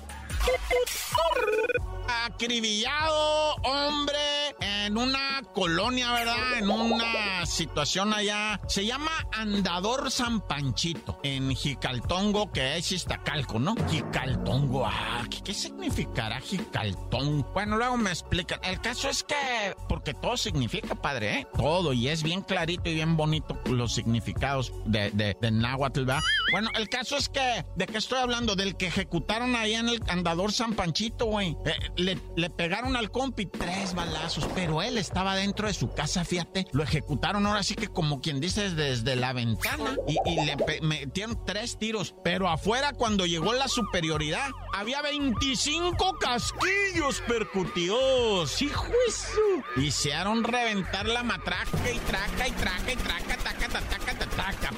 Acribillado, 2.25 3.55
hombre, 3.63 4.55
en 4.60 4.98
una 4.98 5.41
colonia, 5.53 6.12
¿verdad? 6.13 6.58
En 6.58 6.70
una 6.70 7.46
situación 7.46 8.13
allá. 8.13 8.60
Se 8.67 8.86
llama 8.86 9.12
Andador 9.32 10.10
San 10.10 10.41
Panchito, 10.41 11.20
en 11.24 11.55
Jicaltongo, 11.55 12.51
que 12.51 12.77
es 12.77 12.91
Iztacalco, 12.91 13.60
¿no? 13.60 13.75
Jicaltongo, 13.89 14.86
ah 14.86 15.24
¿qué, 15.43 15.53
significará 15.53 16.39
jicaltón? 16.39 17.46
Bueno, 17.53 17.77
luego 17.77 17.98
me 17.98 18.10
explican. 18.10 18.60
El 18.63 18.79
caso 18.82 19.10
es 19.10 19.24
que, 19.24 19.75
porque 19.88 20.13
todo 20.13 20.38
significa, 20.38 20.96
padre, 20.96 21.39
¿eh? 21.39 21.48
Todo, 21.55 21.93
y 21.93 22.08
es 22.08 22.24
bien 22.24 22.41
clarito 22.41 22.89
y 22.89 22.96
bien 22.96 23.17
bonito 23.17 23.60
los 23.65 23.93
significados 23.93 24.72
de, 24.86 25.12
de, 25.12 25.38
de 25.39 25.51
náhuatl, 25.51 26.01
¿verdad? 26.05 26.22
Bueno, 26.51 26.70
el 26.75 26.89
caso 26.89 27.17
es 27.17 27.29
que, 27.29 27.65
¿de 27.75 27.88
qué 27.88 27.98
estoy 27.98 28.20
hablando? 28.20 28.55
Del 28.55 28.75
que 28.75 28.88
ejecutaron 28.88 29.55
ahí 29.55 29.74
en 29.74 29.89
el 29.89 30.01
andador 30.08 30.51
San 30.51 30.74
Panchito, 30.74 31.25
güey. 31.25 31.58
Eh, 31.65 31.74
le, 32.03 32.50
pegaron 32.50 32.95
al 32.95 33.12
compi 33.12 33.45
tres 33.45 33.93
balazos, 33.93 34.48
pero 34.55 34.81
él 34.81 34.98
estaba 34.98 35.36
dentro 35.36 35.67
de 35.67 35.74
su 35.74 35.91
casa, 35.91 36.24
fíjate. 36.25 36.67
Lo 36.72 36.83
ejecutaron 36.83 37.45
ahora 37.45 37.63
sí 37.63 37.75
que 37.75 37.88
como 37.88 38.22
quien 38.22 38.39
dice 38.39 38.69
desde 38.69 39.15
la 39.15 39.33
ventana 39.33 39.95
y, 40.07 40.17
y 40.25 40.45
le 40.45 40.81
metieron 40.81 41.43
tres 41.45 41.77
tiros, 41.77 42.15
pero 42.24 42.50
afuera 42.50 42.93
cuando 42.93 43.25
llegó 43.25 43.53
la 43.53 43.67
superioridad 43.67 44.50
había 44.74 45.01
25 45.01 46.17
casquillos 46.19 47.22
percutidos. 47.27 48.62
¡Hijo 48.62 48.88
eso! 49.07 49.41
Hicieron 49.77 50.43
reventar 50.43 51.07
la 51.07 51.24
matraca 51.24 51.91
y 51.91 52.00
traca 52.00 52.48
y 52.48 52.51
traca 52.51 52.91
y 52.91 52.95
traca, 52.95 53.38
taca, 53.38 53.67
taca, 53.69 53.89
taca, 53.89 54.19
taca, 54.19 54.33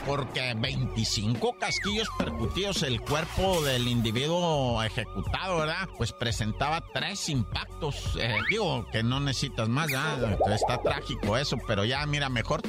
porque 0.05 0.53
25 0.55 1.57
casquillos 1.60 2.07
percutidos, 2.17 2.84
el 2.84 3.01
cuerpo 3.01 3.62
del 3.63 3.88
individuo 3.88 4.81
ejecutado, 4.84 5.57
¿verdad? 5.57 5.89
Pues 5.98 6.12
presentaba 6.12 6.84
tres 6.93 7.29
impactos. 7.29 8.15
Eh, 8.19 8.38
digo 8.50 8.86
que 8.91 9.03
no 9.03 9.19
necesitas 9.19 9.67
más, 9.67 9.89
¿ya? 9.89 10.38
Está 10.53 10.81
trágico 10.81 11.38
eso, 11.38 11.57
pero 11.67 11.86
ya, 11.86 12.05
mira, 12.05 12.29
mejor. 12.29 12.62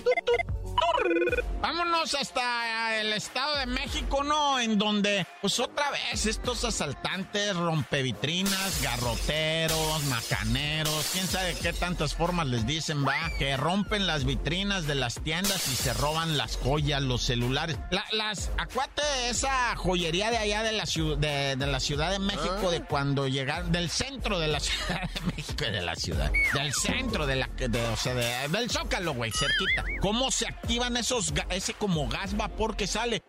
Vámonos 1.61 2.15
hasta 2.15 3.01
el 3.01 3.13
Estado 3.13 3.57
de 3.59 3.67
México, 3.67 4.23
¿no? 4.23 4.61
En 4.61 4.79
donde, 4.79 5.27
pues 5.41 5.59
otra 5.59 5.91
vez, 5.91 6.27
estos 6.27 6.65
asaltantes, 6.65 7.57
rompevitrinas, 7.57 8.83
garroteros, 8.83 10.05
macaneros, 10.05 11.11
quién 11.13 11.27
sabe 11.27 11.57
qué 11.61 11.73
tantas 11.73 12.15
formas 12.15 12.47
les 12.47 12.67
dicen, 12.67 13.07
va, 13.07 13.31
que 13.39 13.57
rompen 13.57 14.07
las 14.07 14.25
vitrinas 14.25 14.87
de 14.87 14.95
las 14.95 15.21
tiendas 15.23 15.67
y 15.69 15.77
se 15.77 15.93
roban 15.95 16.37
las 16.37 16.57
joyas, 16.57 17.03
los 17.03 17.23
celulares. 17.23 17.77
las, 18.13 18.51
acuate 18.59 19.03
esa 19.29 19.75
joyería 19.77 20.31
de 20.31 20.39
allá 20.39 20.63
de 20.63 20.73
la, 20.73 20.85
de, 20.85 21.57
de 21.57 21.67
la 21.67 21.81
Ciudad 21.81 22.11
de 22.11 22.19
México, 22.19 22.71
de 22.71 22.83
cuando 22.85 23.27
llegaron, 23.29 23.73
del 23.73 23.91
centro 23.91 24.39
de 24.39 24.49
la 24.49 24.61
Ciudad 24.67 25.11
de 25.11 25.21
México, 25.37 25.65
de 25.65 25.83
la 25.83 25.97
ciudad, 25.97 26.31
del 26.55 26.73
centro 26.73 27.27
de 27.27 27.37
la, 27.37 27.49
de, 27.57 27.87
o 27.87 27.97
sea, 27.97 28.15
del 28.15 28.71
Zócalo, 28.71 29.15
güey, 29.15 29.31
cerquita. 29.33 29.85
¿Cómo 30.01 30.31
se 30.31 30.47
activan 30.47 30.96
esos, 30.97 31.33
ese 31.51 31.75
como 31.75 32.09
gas 32.09 32.37
vapor 32.37 32.77
que 32.77 32.87
sale? 32.87 33.23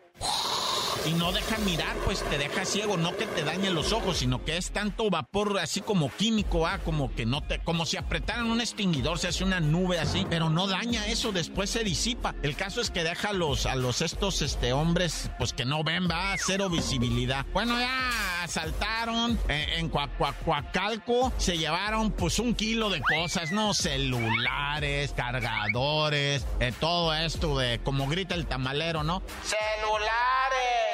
Y 1.05 1.13
no 1.13 1.31
dejan 1.31 1.63
mirar, 1.65 1.95
pues 2.05 2.23
te 2.23 2.37
deja 2.37 2.65
ciego, 2.65 2.97
no 2.97 3.15
que 3.15 3.25
te 3.25 3.43
dañen 3.43 3.75
los 3.75 3.91
ojos, 3.93 4.17
sino 4.17 4.43
que 4.43 4.57
es 4.57 4.71
tanto 4.71 5.09
vapor 5.09 5.59
así 5.59 5.81
como 5.81 6.09
químico, 6.09 6.67
ah, 6.67 6.79
como 6.83 7.13
que 7.13 7.25
no 7.25 7.41
te, 7.41 7.59
como 7.59 7.85
si 7.85 7.97
apretaran 7.97 8.49
un 8.49 8.61
extinguidor, 8.61 9.19
se 9.19 9.27
hace 9.27 9.43
una 9.43 9.59
nube 9.59 9.99
así, 9.99 10.25
pero 10.29 10.49
no 10.49 10.67
daña 10.67 11.07
eso, 11.07 11.31
después 11.31 11.69
se 11.69 11.83
disipa. 11.83 12.35
El 12.43 12.55
caso 12.55 12.81
es 12.81 12.89
que 12.89 13.03
deja 13.03 13.29
a 13.29 13.33
los, 13.33 13.65
a 13.65 13.75
los 13.75 14.01
estos, 14.01 14.41
este, 14.41 14.73
hombres, 14.73 15.29
pues 15.37 15.53
que 15.53 15.65
no 15.65 15.83
ven, 15.83 16.07
va, 16.09 16.35
cero 16.37 16.69
visibilidad. 16.69 17.45
Bueno, 17.53 17.77
ya 17.79 18.43
asaltaron 18.43 19.37
eh, 19.49 19.75
en 19.77 19.89
Cuacuacuacalco, 19.89 21.33
se 21.37 21.57
llevaron 21.57 22.11
pues 22.11 22.39
un 22.39 22.55
kilo 22.55 22.89
de 22.89 23.01
cosas, 23.01 23.51
¿no? 23.51 23.73
Celulares, 23.73 25.13
cargadores, 25.15 26.45
eh, 26.59 26.73
todo 26.79 27.13
esto 27.13 27.57
de, 27.57 27.79
como 27.79 28.07
grita 28.07 28.35
el 28.35 28.47
tamalero, 28.47 29.03
¿no? 29.03 29.21
Celulares 29.43 30.86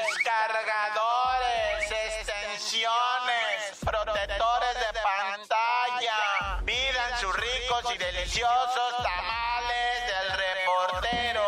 cargadores, 0.47 1.91
extensiones, 2.17 3.79
protectores 3.79 4.75
de 4.75 4.99
pantalla. 5.01 6.59
Pidan 6.65 7.19
sus 7.21 7.35
ricos 7.35 7.95
y 7.95 7.97
deliciosos 7.97 8.93
tamales 8.97 9.95
del 10.11 10.27
reportero. 10.43 11.43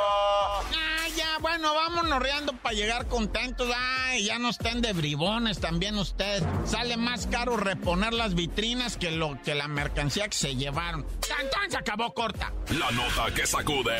Ah, 0.76 1.08
ya, 1.16 1.38
bueno, 1.40 1.74
vámonos 1.74 2.22
riendo 2.22 2.54
para 2.54 2.76
llegar 2.76 3.08
contentos. 3.08 3.70
Ay, 3.76 4.26
ya 4.26 4.40
no 4.40 4.50
estén 4.50 4.82
de 4.82 4.94
bribones 4.94 5.60
también 5.60 5.98
ustedes. 5.98 6.44
Sale 6.66 6.96
más 6.96 7.28
caro 7.28 7.58
reponer 7.58 8.14
las 8.14 8.34
vitrinas 8.34 8.98
que 8.98 9.12
lo 9.12 9.42
que 9.44 9.56
la 9.56 9.68
mercancía 9.68 10.28
que 10.30 10.38
se 10.38 10.56
llevaron. 10.56 11.06
¡Tan, 11.20 11.70
se 11.70 11.78
acabó 11.78 12.14
corta! 12.14 12.54
La 12.70 12.92
nota 12.92 13.34
que 13.34 13.46
sacude. 13.46 13.98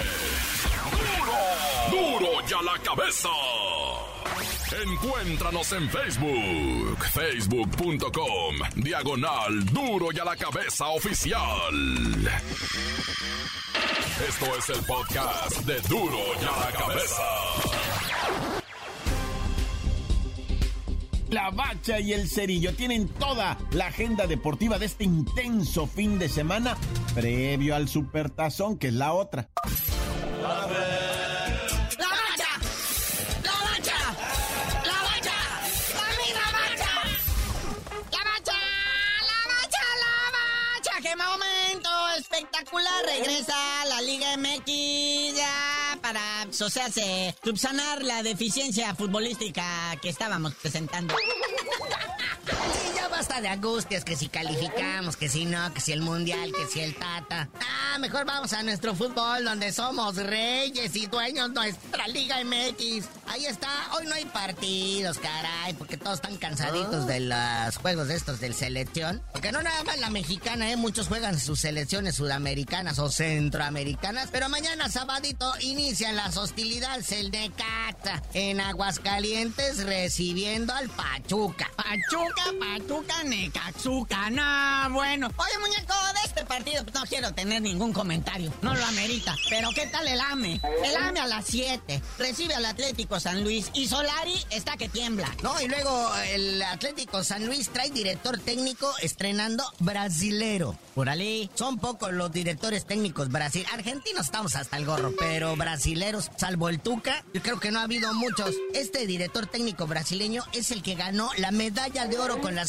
¡Duro! 1.90 2.20
¡Duro 2.20 2.48
ya 2.48 2.62
la 2.62 2.78
cabeza! 2.82 3.30
Encuéntranos 4.72 5.72
en 5.74 5.88
Facebook, 5.90 6.98
facebook.com, 7.14 8.56
diagonal 8.78 9.66
duro 9.66 10.08
y 10.12 10.20
a 10.20 10.26
la 10.26 10.36
cabeza 10.36 10.88
oficial. 10.88 11.74
Esto 14.28 14.46
es 14.58 14.70
el 14.70 14.84
podcast 14.86 15.58
de 15.66 15.80
duro 15.82 16.18
y 16.42 16.46
a 16.46 16.66
la 16.66 16.72
cabeza. 16.72 17.24
La 21.30 21.52
Bacha 21.52 22.00
y 22.00 22.14
el 22.14 22.28
Cerillo 22.28 22.74
tienen 22.74 23.08
toda 23.08 23.58
la 23.72 23.88
agenda 23.88 24.26
deportiva 24.26 24.80
de 24.80 24.88
este 24.88 25.04
intenso 25.04 25.86
fin 25.86 26.18
de 26.18 26.28
semana 26.28 26.76
previo 27.14 27.76
al 27.76 27.88
Supertazón, 27.88 28.80
que 28.80 28.88
es 28.88 28.94
la 28.94 29.14
otra. 29.14 29.48
O 46.62 46.70
sea, 46.70 46.88
subsanar 47.44 48.04
la 48.04 48.24
deficiencia 48.24 48.94
futbolística 48.96 49.64
que 50.02 50.10
estábamos 50.10 50.54
presentando. 50.56 51.16
de 53.42 53.48
angustias, 53.48 54.06
que 54.06 54.16
si 54.16 54.30
calificamos, 54.30 55.18
que 55.18 55.30
si 55.30 55.46
no, 55.46 55.74
que 55.74 55.82
si 55.82 55.92
el 55.92 56.02
mundial, 56.02 56.52
que 56.52 56.68
si 56.68 56.82
el 56.82 56.96
tata. 56.96 57.50
Ah, 57.62 57.98
mejor 58.00 58.26
vamos 58.26 58.54
a 58.54 58.64
nuestro 58.64 58.96
fútbol 58.96 59.44
donde 59.44 59.72
somos 59.72 60.16
reyes 60.16 60.96
y 60.96 61.08
dueños 61.08 61.50
nuestra 61.52 62.08
Liga 62.08 62.38
MX. 62.44 63.06
Ahí 63.28 63.46
está, 63.46 63.70
hoy 63.98 64.06
no 64.06 64.16
hay 64.16 64.26
partidos, 64.26 65.18
caray, 65.20 65.74
porque 65.74 65.98
todos 65.98 66.16
están 66.16 66.38
cansaditos 66.38 67.08
de 67.08 67.22
los 67.22 67.78
juegos 67.78 68.08
de 68.08 68.16
estos 68.16 68.40
del 68.40 68.54
selección. 68.54 69.22
Porque 69.32 69.52
no 69.52 69.62
nada 69.62 69.84
más 69.84 70.00
la 70.00 70.10
mexicana, 70.10 70.72
eh, 70.72 70.78
muchos 70.78 71.08
juegan 71.08 71.40
sus 71.40 71.60
selecciones 71.60 72.16
sudamericanas 72.16 73.00
o 73.00 73.10
centroamericanas. 73.10 74.30
Pero 74.32 74.50
mañana 74.50 74.90
sabadito 74.90 75.52
inician 75.60 76.16
las 76.16 76.38
hostilidades 76.38 77.12
el 77.12 77.32
de 77.32 77.52
Cata 77.56 78.22
en 78.34 78.62
Aguascalientes 78.62 79.84
recibiendo 79.84 80.74
al 80.74 80.90
Pachuca. 80.90 81.70
Pachuca, 81.76 82.44
Pachuca, 82.60 83.24
Necaxuca, 83.26 84.30
no, 84.30 84.90
bueno. 84.92 85.30
Oye, 85.38 85.60
muñeco, 85.60 85.94
de 86.14 86.28
este 86.28 86.46
partido 86.46 86.84
pues, 86.84 86.94
no 86.96 87.04
quiero 87.06 87.34
tener 87.34 87.62
ningún 87.62 87.92
comentario, 87.92 88.54
no 88.62 88.74
lo 88.74 88.86
amerita. 88.86 89.36
Pero 89.50 89.70
¿qué 89.72 89.88
tal 89.88 90.08
el 90.08 90.20
AME? 90.20 90.62
El 90.84 90.96
AME 90.96 91.20
a 91.20 91.28
las 91.28 91.46
7 91.46 92.02
recibe 92.18 92.54
al 92.54 92.66
Atlético 92.66 93.20
San 93.20 93.44
Luis 93.44 93.72
y 93.74 93.88
Solari 93.88 94.36
está 94.50 94.78
que 94.78 94.90
tiembla. 94.90 95.34
No, 95.44 95.60
y 95.62 95.68
luego 95.68 96.12
el 96.30 96.62
Atlético 96.62 97.24
San 97.24 97.46
Luis 97.46 97.70
trae 97.70 97.90
director 97.90 98.40
técnico 98.40 98.92
estrenando 99.02 99.64
brasilero. 99.80 100.78
Por 100.94 101.10
ahí 101.10 101.50
son 101.56 101.78
pocos 101.78 102.14
los 102.14 102.32
directores 102.32 102.86
técnicos 102.86 103.30
brasil. 103.30 103.66
Argentinos 103.74 104.26
estamos 104.26 104.56
hasta 104.56 104.78
el 104.78 104.86
gorro, 104.86 105.14
pero 105.18 105.56
brasileros, 105.56 106.32
salvo 106.38 106.70
el 106.70 106.80
Tuca, 106.80 107.26
yo 107.34 107.42
creo 107.42 107.60
que 107.60 107.72
no 107.72 107.80
ha 107.80 107.84
habido 107.84 108.14
muchos. 108.14 108.52
Este 108.74 109.06
director 109.06 109.48
técnico 109.48 109.88
brasileño 109.88 110.44
es 110.54 110.72
el 110.72 110.84
que 110.84 110.96
ganó 110.96 111.32
la 111.38 111.52
medalla 111.52 112.08
de 112.08 112.18
oro 112.18 112.40
con 112.40 112.56
la 112.56 112.66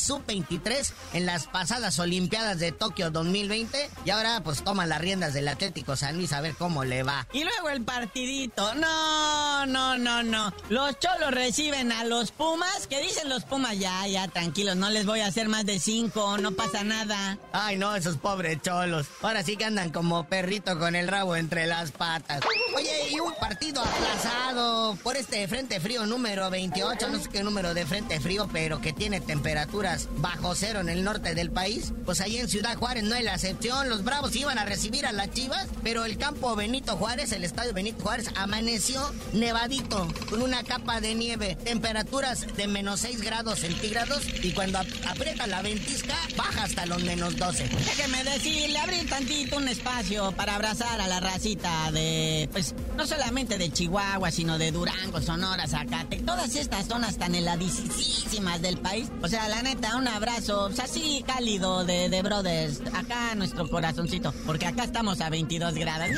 sub-23 0.48 0.92
en 1.14 1.26
las 1.26 1.46
pasadas 1.46 1.98
Olimpiadas 1.98 2.58
de 2.58 2.72
Tokio 2.72 3.10
2020 3.10 3.90
y 4.04 4.10
ahora 4.10 4.40
pues 4.42 4.62
toma 4.62 4.86
las 4.86 5.00
riendas 5.00 5.34
del 5.34 5.48
Atlético 5.48 5.96
San 5.96 6.16
Luis 6.16 6.32
a 6.32 6.40
ver 6.40 6.54
cómo 6.54 6.84
le 6.84 7.02
va. 7.02 7.26
Y 7.32 7.44
luego 7.44 7.68
el 7.70 7.82
partidito. 7.82 8.74
No, 8.74 9.66
no, 9.66 9.98
no, 9.98 10.22
no. 10.22 10.52
Los 10.68 10.98
cholos 10.98 11.30
reciben 11.32 11.92
a 11.92 12.04
los 12.04 12.30
Pumas. 12.32 12.86
¿Qué 12.86 13.00
dicen 13.00 13.28
los 13.28 13.44
Pumas? 13.44 13.78
Ya, 13.78 14.06
ya, 14.06 14.28
tranquilos, 14.28 14.76
no 14.76 14.90
les 14.90 15.06
voy 15.06 15.20
a 15.20 15.26
hacer 15.26 15.48
más 15.48 15.66
de 15.66 15.78
cinco, 15.78 16.38
no 16.38 16.52
pasa 16.52 16.84
nada. 16.84 17.38
Ay, 17.52 17.76
no, 17.76 17.94
esos 17.94 18.16
pobres 18.16 18.60
cholos. 18.62 19.06
Ahora 19.22 19.42
sí 19.42 19.56
que 19.56 19.64
andan 19.64 19.90
como 19.90 20.26
perrito 20.28 20.78
con 20.78 20.94
el 20.94 21.08
rabo 21.08 21.36
entre 21.36 21.66
las 21.66 21.92
patas. 21.92 22.40
Oye, 22.76 23.08
y 23.10 23.18
un 23.20 23.32
partido 23.36 23.80
aplazado 23.80 24.98
por 25.02 25.16
este 25.16 25.48
frente 25.48 25.80
frío 25.80 26.04
número 26.04 26.50
28, 26.50 27.08
no 27.08 27.18
sé 27.18 27.30
qué 27.30 27.42
número 27.42 27.72
de 27.72 27.86
frente 27.86 28.20
frío, 28.20 28.50
pero 28.52 28.82
que 28.82 28.92
tiene 28.92 29.22
temperaturas 29.22 30.10
bajo 30.18 30.54
cero 30.54 30.80
en 30.80 30.90
el 30.90 31.02
norte 31.02 31.34
del 31.34 31.50
país. 31.50 31.94
Pues 32.04 32.20
ahí 32.20 32.36
en 32.36 32.50
Ciudad 32.50 32.76
Juárez 32.76 33.04
no 33.04 33.14
hay 33.14 33.22
la 33.22 33.32
excepción. 33.32 33.88
Los 33.88 34.04
Bravos 34.04 34.36
iban 34.36 34.58
a 34.58 34.66
recibir 34.66 35.06
a 35.06 35.12
las 35.12 35.30
Chivas, 35.30 35.68
pero 35.82 36.04
el 36.04 36.18
campo 36.18 36.54
Benito 36.54 36.98
Juárez, 36.98 37.32
el 37.32 37.44
estadio 37.44 37.72
Benito 37.72 38.02
Juárez, 38.02 38.28
amaneció 38.36 39.00
nevadito, 39.32 40.06
con 40.28 40.42
una 40.42 40.62
capa 40.62 41.00
de 41.00 41.14
nieve, 41.14 41.56
temperaturas 41.64 42.46
de 42.56 42.66
menos 42.66 43.00
6 43.00 43.22
grados 43.22 43.60
centígrados 43.60 44.22
y 44.42 44.52
cuando 44.52 44.80
aprieta 45.08 45.46
la 45.46 45.62
ventisca 45.62 46.14
baja 46.36 46.64
hasta 46.64 46.84
los 46.84 47.02
menos 47.04 47.38
12. 47.38 47.70
Déjeme 47.70 48.22
decirle, 48.22 48.78
abrir 48.78 49.08
tantito 49.08 49.56
un 49.56 49.66
espacio 49.68 50.32
para 50.32 50.56
abrazar 50.56 51.00
a 51.00 51.08
la 51.08 51.20
racita 51.20 51.90
de, 51.90 52.50
pues, 52.52 52.65
no 52.96 53.06
solamente 53.06 53.58
de 53.58 53.70
Chihuahua, 53.70 54.30
sino 54.30 54.58
de 54.58 54.72
Durango, 54.72 55.20
Sonora, 55.20 55.66
Zacate, 55.66 56.18
todas 56.20 56.54
estas 56.56 56.86
zonas 56.86 57.16
tan 57.18 57.34
heladísimas 57.34 58.62
del 58.62 58.78
país. 58.78 59.08
O 59.22 59.28
sea, 59.28 59.48
la 59.48 59.62
neta, 59.62 59.96
un 59.96 60.08
abrazo, 60.08 60.66
pues, 60.68 60.80
así 60.80 61.24
cálido 61.26 61.84
de, 61.84 62.08
de 62.08 62.22
brothers, 62.22 62.80
acá 62.92 63.34
nuestro 63.34 63.68
corazoncito, 63.68 64.32
porque 64.44 64.66
acá 64.66 64.84
estamos 64.84 65.20
a 65.20 65.30
22 65.30 65.74
grados. 65.74 66.08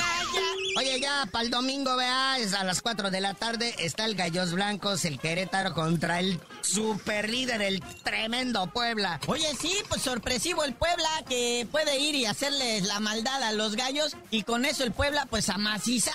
Oye, 0.79 1.01
ya 1.01 1.27
para 1.33 1.45
el 1.45 1.51
domingo, 1.51 1.97
veas, 1.97 2.55
a 2.55 2.63
las 2.63 2.83
4 2.83 3.11
de 3.11 3.21
la 3.21 3.35
tarde 3.35 3.75
está 3.79 4.05
el 4.05 4.15
Gallos 4.15 4.53
Blancos, 4.53 5.05
el 5.05 5.19
Querétaro 5.19 5.75
contra 5.75 6.21
el 6.21 6.39
super 6.61 7.29
líder, 7.29 7.63
el 7.63 7.81
tremendo 8.05 8.69
Puebla. 8.69 9.19
Oye, 9.27 9.49
sí, 9.61 9.73
pues 9.89 10.03
sorpresivo 10.03 10.63
el 10.63 10.75
Puebla 10.75 11.09
que 11.29 11.67
puede 11.73 11.99
ir 11.99 12.15
y 12.15 12.27
hacerles 12.27 12.85
la 12.85 13.01
maldad 13.01 13.43
a 13.43 13.53
los 13.53 13.75
gallos 13.75 14.17
y 14.31 14.45
con 14.45 14.65
eso 14.65 14.85
el 14.85 14.93
Puebla 14.93 15.27
pues 15.29 15.49
amacizar 15.49 16.15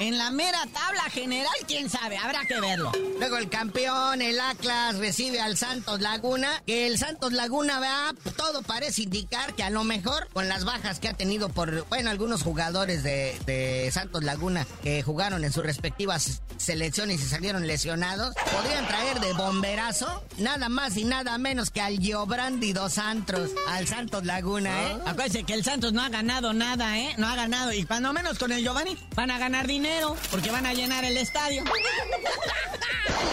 en 0.00 0.16
la 0.16 0.30
mera 0.30 0.66
tabla 0.72 1.02
general, 1.10 1.52
quién 1.68 1.90
sabe, 1.90 2.16
habrá 2.16 2.46
que 2.46 2.58
verlo. 2.58 2.90
Luego 3.18 3.36
el 3.36 3.50
campeón, 3.50 4.22
el 4.22 4.40
Atlas, 4.40 4.96
recibe 4.96 5.40
al 5.40 5.58
Santos 5.58 6.00
Laguna, 6.00 6.62
que 6.66 6.86
el 6.86 6.98
Santos 6.98 7.34
Laguna, 7.34 7.78
vea, 7.80 8.14
todo 8.34 8.62
parece 8.62 9.02
indicar 9.02 9.54
que 9.54 9.62
a 9.62 9.68
lo 9.68 9.84
mejor 9.84 10.26
con 10.32 10.48
las 10.48 10.64
bajas 10.64 11.00
que 11.00 11.08
ha 11.08 11.12
tenido 11.12 11.50
por, 11.50 11.86
bueno, 11.88 12.08
algunos 12.08 12.42
jugadores 12.42 13.02
de, 13.02 13.38
de 13.44 13.90
Santos 13.92 14.24
Laguna 14.24 14.66
que 14.82 15.02
jugaron 15.02 15.44
en 15.44 15.52
sus 15.52 15.64
respectivas 15.64 16.40
selecciones 16.56 17.20
y 17.20 17.24
salieron 17.24 17.66
lesionados, 17.66 18.34
podrían 18.50 18.88
traer 18.88 19.20
de 19.20 19.34
bomberazo 19.34 20.24
nada 20.38 20.70
más 20.70 20.96
y 20.96 21.04
nada 21.04 21.36
menos 21.36 21.70
que 21.70 21.82
al 21.82 21.98
Giobrandi 21.98 22.72
dos 22.72 22.94
Santos, 22.94 23.50
al 23.68 23.86
Santos 23.86 24.24
Laguna, 24.24 24.70
¿eh? 24.70 24.96
Ah. 25.04 25.10
Acuérdense 25.10 25.44
que 25.44 25.52
el 25.52 25.62
Santos 25.62 25.92
no 25.92 26.02
ha 26.02 26.08
ganado 26.08 26.54
nada, 26.54 26.98
¿eh? 26.98 27.14
No 27.18 27.28
ha 27.28 27.36
ganado. 27.36 27.72
Y 27.74 27.84
cuando 27.84 28.14
menos 28.14 28.38
con 28.38 28.50
el 28.50 28.62
Giovanni 28.62 28.96
van 29.14 29.30
a 29.30 29.38
ganar 29.38 29.66
dinero 29.66 29.89
porque 30.30 30.50
van 30.50 30.66
a 30.66 30.74
llenar 30.74 31.04
el 31.04 31.16
estadio. 31.16 31.62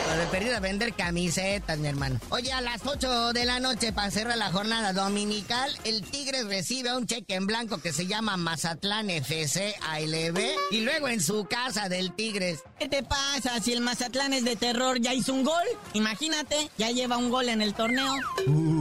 Lo 0.08 0.18
de 0.18 0.26
perdido 0.28 0.56
a 0.56 0.60
vender 0.60 0.94
camisetas, 0.94 1.78
mi 1.78 1.88
hermano. 1.88 2.20
Oye, 2.30 2.52
a 2.52 2.62
las 2.62 2.86
8 2.86 3.34
de 3.34 3.46
la 3.46 3.60
noche 3.60 3.92
para 3.92 4.10
cerrar 4.10 4.38
la 4.38 4.52
jornada 4.52 4.94
dominical, 4.94 5.70
el 5.84 6.02
Tigres 6.02 6.46
recibe 6.46 6.96
un 6.96 7.06
cheque 7.06 7.36
en 7.36 7.46
blanco 7.46 7.80
que 7.80 7.92
se 7.92 8.08
llama 8.08 8.38
Mazatlán 8.38 9.10
FC 9.10 9.76
ALB. 9.82 10.40
Y 10.72 10.82
luego 10.82 11.08
en 11.08 11.22
su 11.22 11.46
casa 11.46 11.90
del 11.90 12.14
Tigres. 12.14 12.60
¿Qué 12.80 12.88
te 12.88 13.04
pasa? 13.04 13.60
Si 13.62 13.74
el 13.74 13.82
Mazatlán 13.82 14.34
es 14.34 14.46
de 14.46 14.56
terror, 14.56 15.00
ya 15.00 15.14
hizo 15.14 15.34
un 15.34 15.44
gol. 15.44 15.66
Imagínate, 15.94 16.70
ya 16.78 16.92
lleva 16.92 17.18
un 17.18 17.30
gol 17.30 17.50
en 17.50 17.62
el 17.62 17.74
torneo. 17.74 18.14
Uh. 18.48 18.77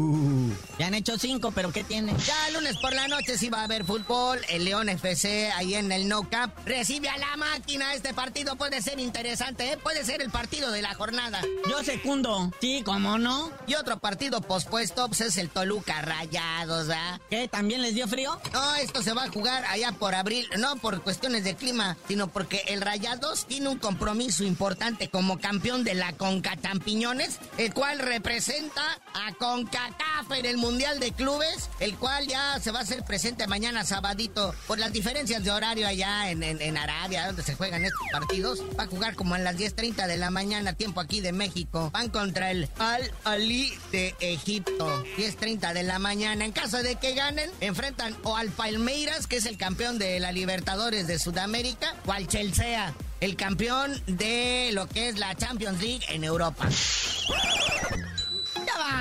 Ya 0.79 0.87
han 0.87 0.95
hecho 0.95 1.19
cinco, 1.19 1.53
pero 1.53 1.73
¿qué 1.73 1.85
tiene? 1.85 2.15
Ya 2.25 2.51
lunes 2.51 2.77
por 2.79 2.93
la 2.95 3.09
noche 3.09 3.39
sí 3.39 3.49
va 3.49 3.61
a 3.61 3.65
haber 3.65 3.85
fútbol. 3.85 4.41
El 4.49 4.65
León 4.65 4.89
FC 4.89 5.51
ahí 5.53 5.75
en 5.75 5.91
el 5.93 6.09
No 6.09 6.29
Cap 6.29 6.51
recibe 6.67 7.09
a 7.09 7.17
la 7.19 7.37
máquina. 7.37 7.95
Este 7.95 8.13
partido 8.13 8.57
puede 8.57 8.83
ser 8.83 8.99
interesante, 9.01 9.73
¿eh? 9.73 9.77
Puede 9.77 10.05
ser 10.05 10.23
el 10.23 10.31
partido 10.31 10.71
de 10.71 10.83
la 10.83 10.95
jornada. 10.95 11.41
Yo 11.69 11.83
secundo. 11.83 12.51
Sí, 12.61 12.83
¿cómo 12.85 13.19
no? 13.19 13.51
Y 13.67 13.75
otro 13.75 13.99
partido 13.99 14.41
pospuesto 14.41 15.09
pues, 15.09 15.21
es 15.21 15.37
el 15.39 15.49
Toluca 15.49 16.03
Rayados, 16.03 16.89
¿ah? 16.91 17.21
¿Qué? 17.31 17.49
¿También 17.49 17.83
les 17.83 17.95
dio 17.95 18.07
frío? 18.07 18.39
No, 18.53 18.75
esto 18.77 19.03
se 19.03 19.13
va 19.13 19.25
a 19.25 19.31
jugar 19.31 19.65
allá 19.67 19.93
por 19.93 20.15
abril. 20.15 20.47
No 20.59 20.77
por 20.77 21.03
cuestiones 21.03 21.45
de 21.45 21.57
clima, 21.57 21.97
sino 22.09 22.29
porque 22.29 22.63
el 22.69 22.81
Rayados 22.81 23.47
tiene 23.47 23.69
un 23.69 23.79
compromiso 23.79 24.45
importante 24.45 25.09
como 25.09 25.39
campeón 25.41 25.85
de 25.85 25.95
la 25.95 26.13
Conca 26.13 26.57
Champiñones, 26.57 27.39
el 27.59 27.73
cual 27.73 27.99
representa 27.99 28.83
a 29.15 29.33
CONCACAF 29.35 30.31
el 30.47 30.57
Mundial 30.57 31.01
de 31.01 31.13
Clubes, 31.13 31.71
el 31.81 31.97
cual 31.97 32.27
ya 32.27 32.59
se 32.61 32.71
va 32.71 32.81
a 32.81 32.83
hacer 32.83 33.03
presente 33.05 33.47
mañana 33.47 33.85
sabadito 33.85 34.55
por 34.67 34.79
las 34.79 34.93
diferencias 34.93 35.43
de 35.45 35.51
horario 35.51 35.87
allá 35.87 36.31
en, 36.31 36.43
en, 36.43 36.77
Arabia, 36.77 37.27
donde 37.27 37.43
se 37.43 37.55
juegan 37.55 37.85
estos 37.85 38.07
partidos. 38.13 38.63
Va 38.79 38.85
a 38.85 38.87
jugar 38.87 39.15
como 39.15 39.37
en 39.37 39.45
las 39.45 39.57
10.30 39.57 40.07
de 40.07 40.17
la 40.17 40.31
mañana, 40.31 40.73
tiempo 40.73 41.01
aquí 41.01 41.21
de 41.21 41.33
México. 41.33 41.91
Van 41.93 42.09
contra 42.11 42.51
el 42.51 42.69
Al 42.79 43.11
Ali 43.25 43.73
de 43.93 44.15
Egipto. 44.21 45.05
10.30 45.17 45.73
de 45.73 45.83
la 45.83 45.99
mañana. 45.99 46.45
En 46.45 46.53
caso 46.53 46.83
de 46.83 46.97
que 46.97 47.15
ganen, 47.15 47.51
enfrentan 47.61 48.17
o 48.23 48.37
al 48.37 48.51
Palmeiras, 48.51 49.27
que 49.27 49.37
es 49.37 49.47
el 49.47 49.57
campeón 49.57 49.99
de 49.99 50.21
la 50.21 50.33
Libertadores 50.33 51.07
de 51.07 51.19
Sudamérica, 51.19 51.95
o 52.07 52.13
al 52.13 52.27
Chelsea, 52.27 52.95
el 53.21 53.37
campeón 53.37 54.01
de 54.07 54.71
lo 54.73 54.89
que 54.89 55.09
es 55.09 55.19
la 55.19 55.35
Champions 55.35 55.81
League 55.81 56.05
en 56.09 56.25
Europa. 56.25 56.69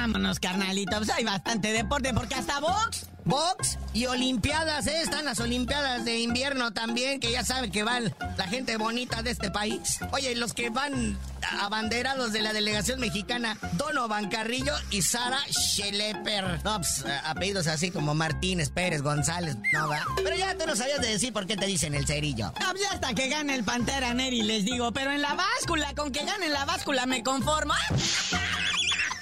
Vámonos, 0.06 0.40
carnalito. 0.40 0.98
Pues 0.98 1.10
hay 1.10 1.24
bastante 1.24 1.74
deporte 1.74 2.14
porque 2.14 2.36
hasta 2.36 2.60
box. 2.60 3.08
Box 3.24 3.80
y 3.92 4.06
Olimpiadas, 4.06 4.86
¿eh? 4.86 5.02
Están 5.02 5.26
las 5.26 5.40
Olimpiadas 5.40 6.06
de 6.06 6.20
invierno 6.20 6.74
también, 6.74 7.20
que 7.20 7.32
ya 7.32 7.44
saben 7.44 7.72
que 7.72 7.84
van 7.84 8.14
la 8.38 8.48
gente 8.48 8.78
bonita 8.78 9.24
de 9.24 9.32
este 9.32 9.50
país. 9.50 9.98
Oye, 10.12 10.36
los 10.36 10.54
que 10.54 10.70
van 10.70 11.18
abanderados 11.60 12.34
de 12.34 12.44
la 12.44 12.54
delegación 12.54 13.00
mexicana, 13.00 13.58
Donovan 13.74 14.30
Carrillo 14.30 14.76
y 14.92 15.02
Sara 15.02 15.40
Schlepper. 15.50 16.64
No, 16.64 16.78
pues, 16.78 17.04
apellidos 17.24 17.66
así 17.66 17.90
como 17.90 18.14
Martínez, 18.14 18.70
Pérez, 18.70 19.02
González, 19.02 19.58
no 19.74 19.90
va. 19.90 20.06
Pero 20.18 20.36
ya 20.36 20.56
tú 20.56 20.68
no 20.68 20.76
sabías 20.76 21.02
de 21.02 21.08
decir 21.08 21.34
por 21.34 21.48
qué 21.48 21.58
te 21.58 21.66
dicen 21.66 21.96
el 21.96 22.06
cerillo. 22.06 22.54
No, 22.60 22.72
pues 22.74 22.84
hasta 22.92 23.16
que 23.16 23.28
gane 23.28 23.56
el 23.56 23.64
Pantera 23.64 24.14
Neri 24.14 24.44
les 24.44 24.66
digo, 24.66 24.94
pero 24.94 25.12
en 25.12 25.24
la 25.24 25.34
báscula, 25.34 25.96
con 25.96 26.12
que 26.12 26.24
gane 26.24 26.50
la 26.50 26.64
báscula 26.66 27.08
me 27.08 27.24
conformo. 27.24 27.74
La 27.74 27.82
bacha, 27.82 28.36
la 28.36 28.52
bacha, 28.52 28.76
la 28.76 29.00
bacha, 29.00 29.16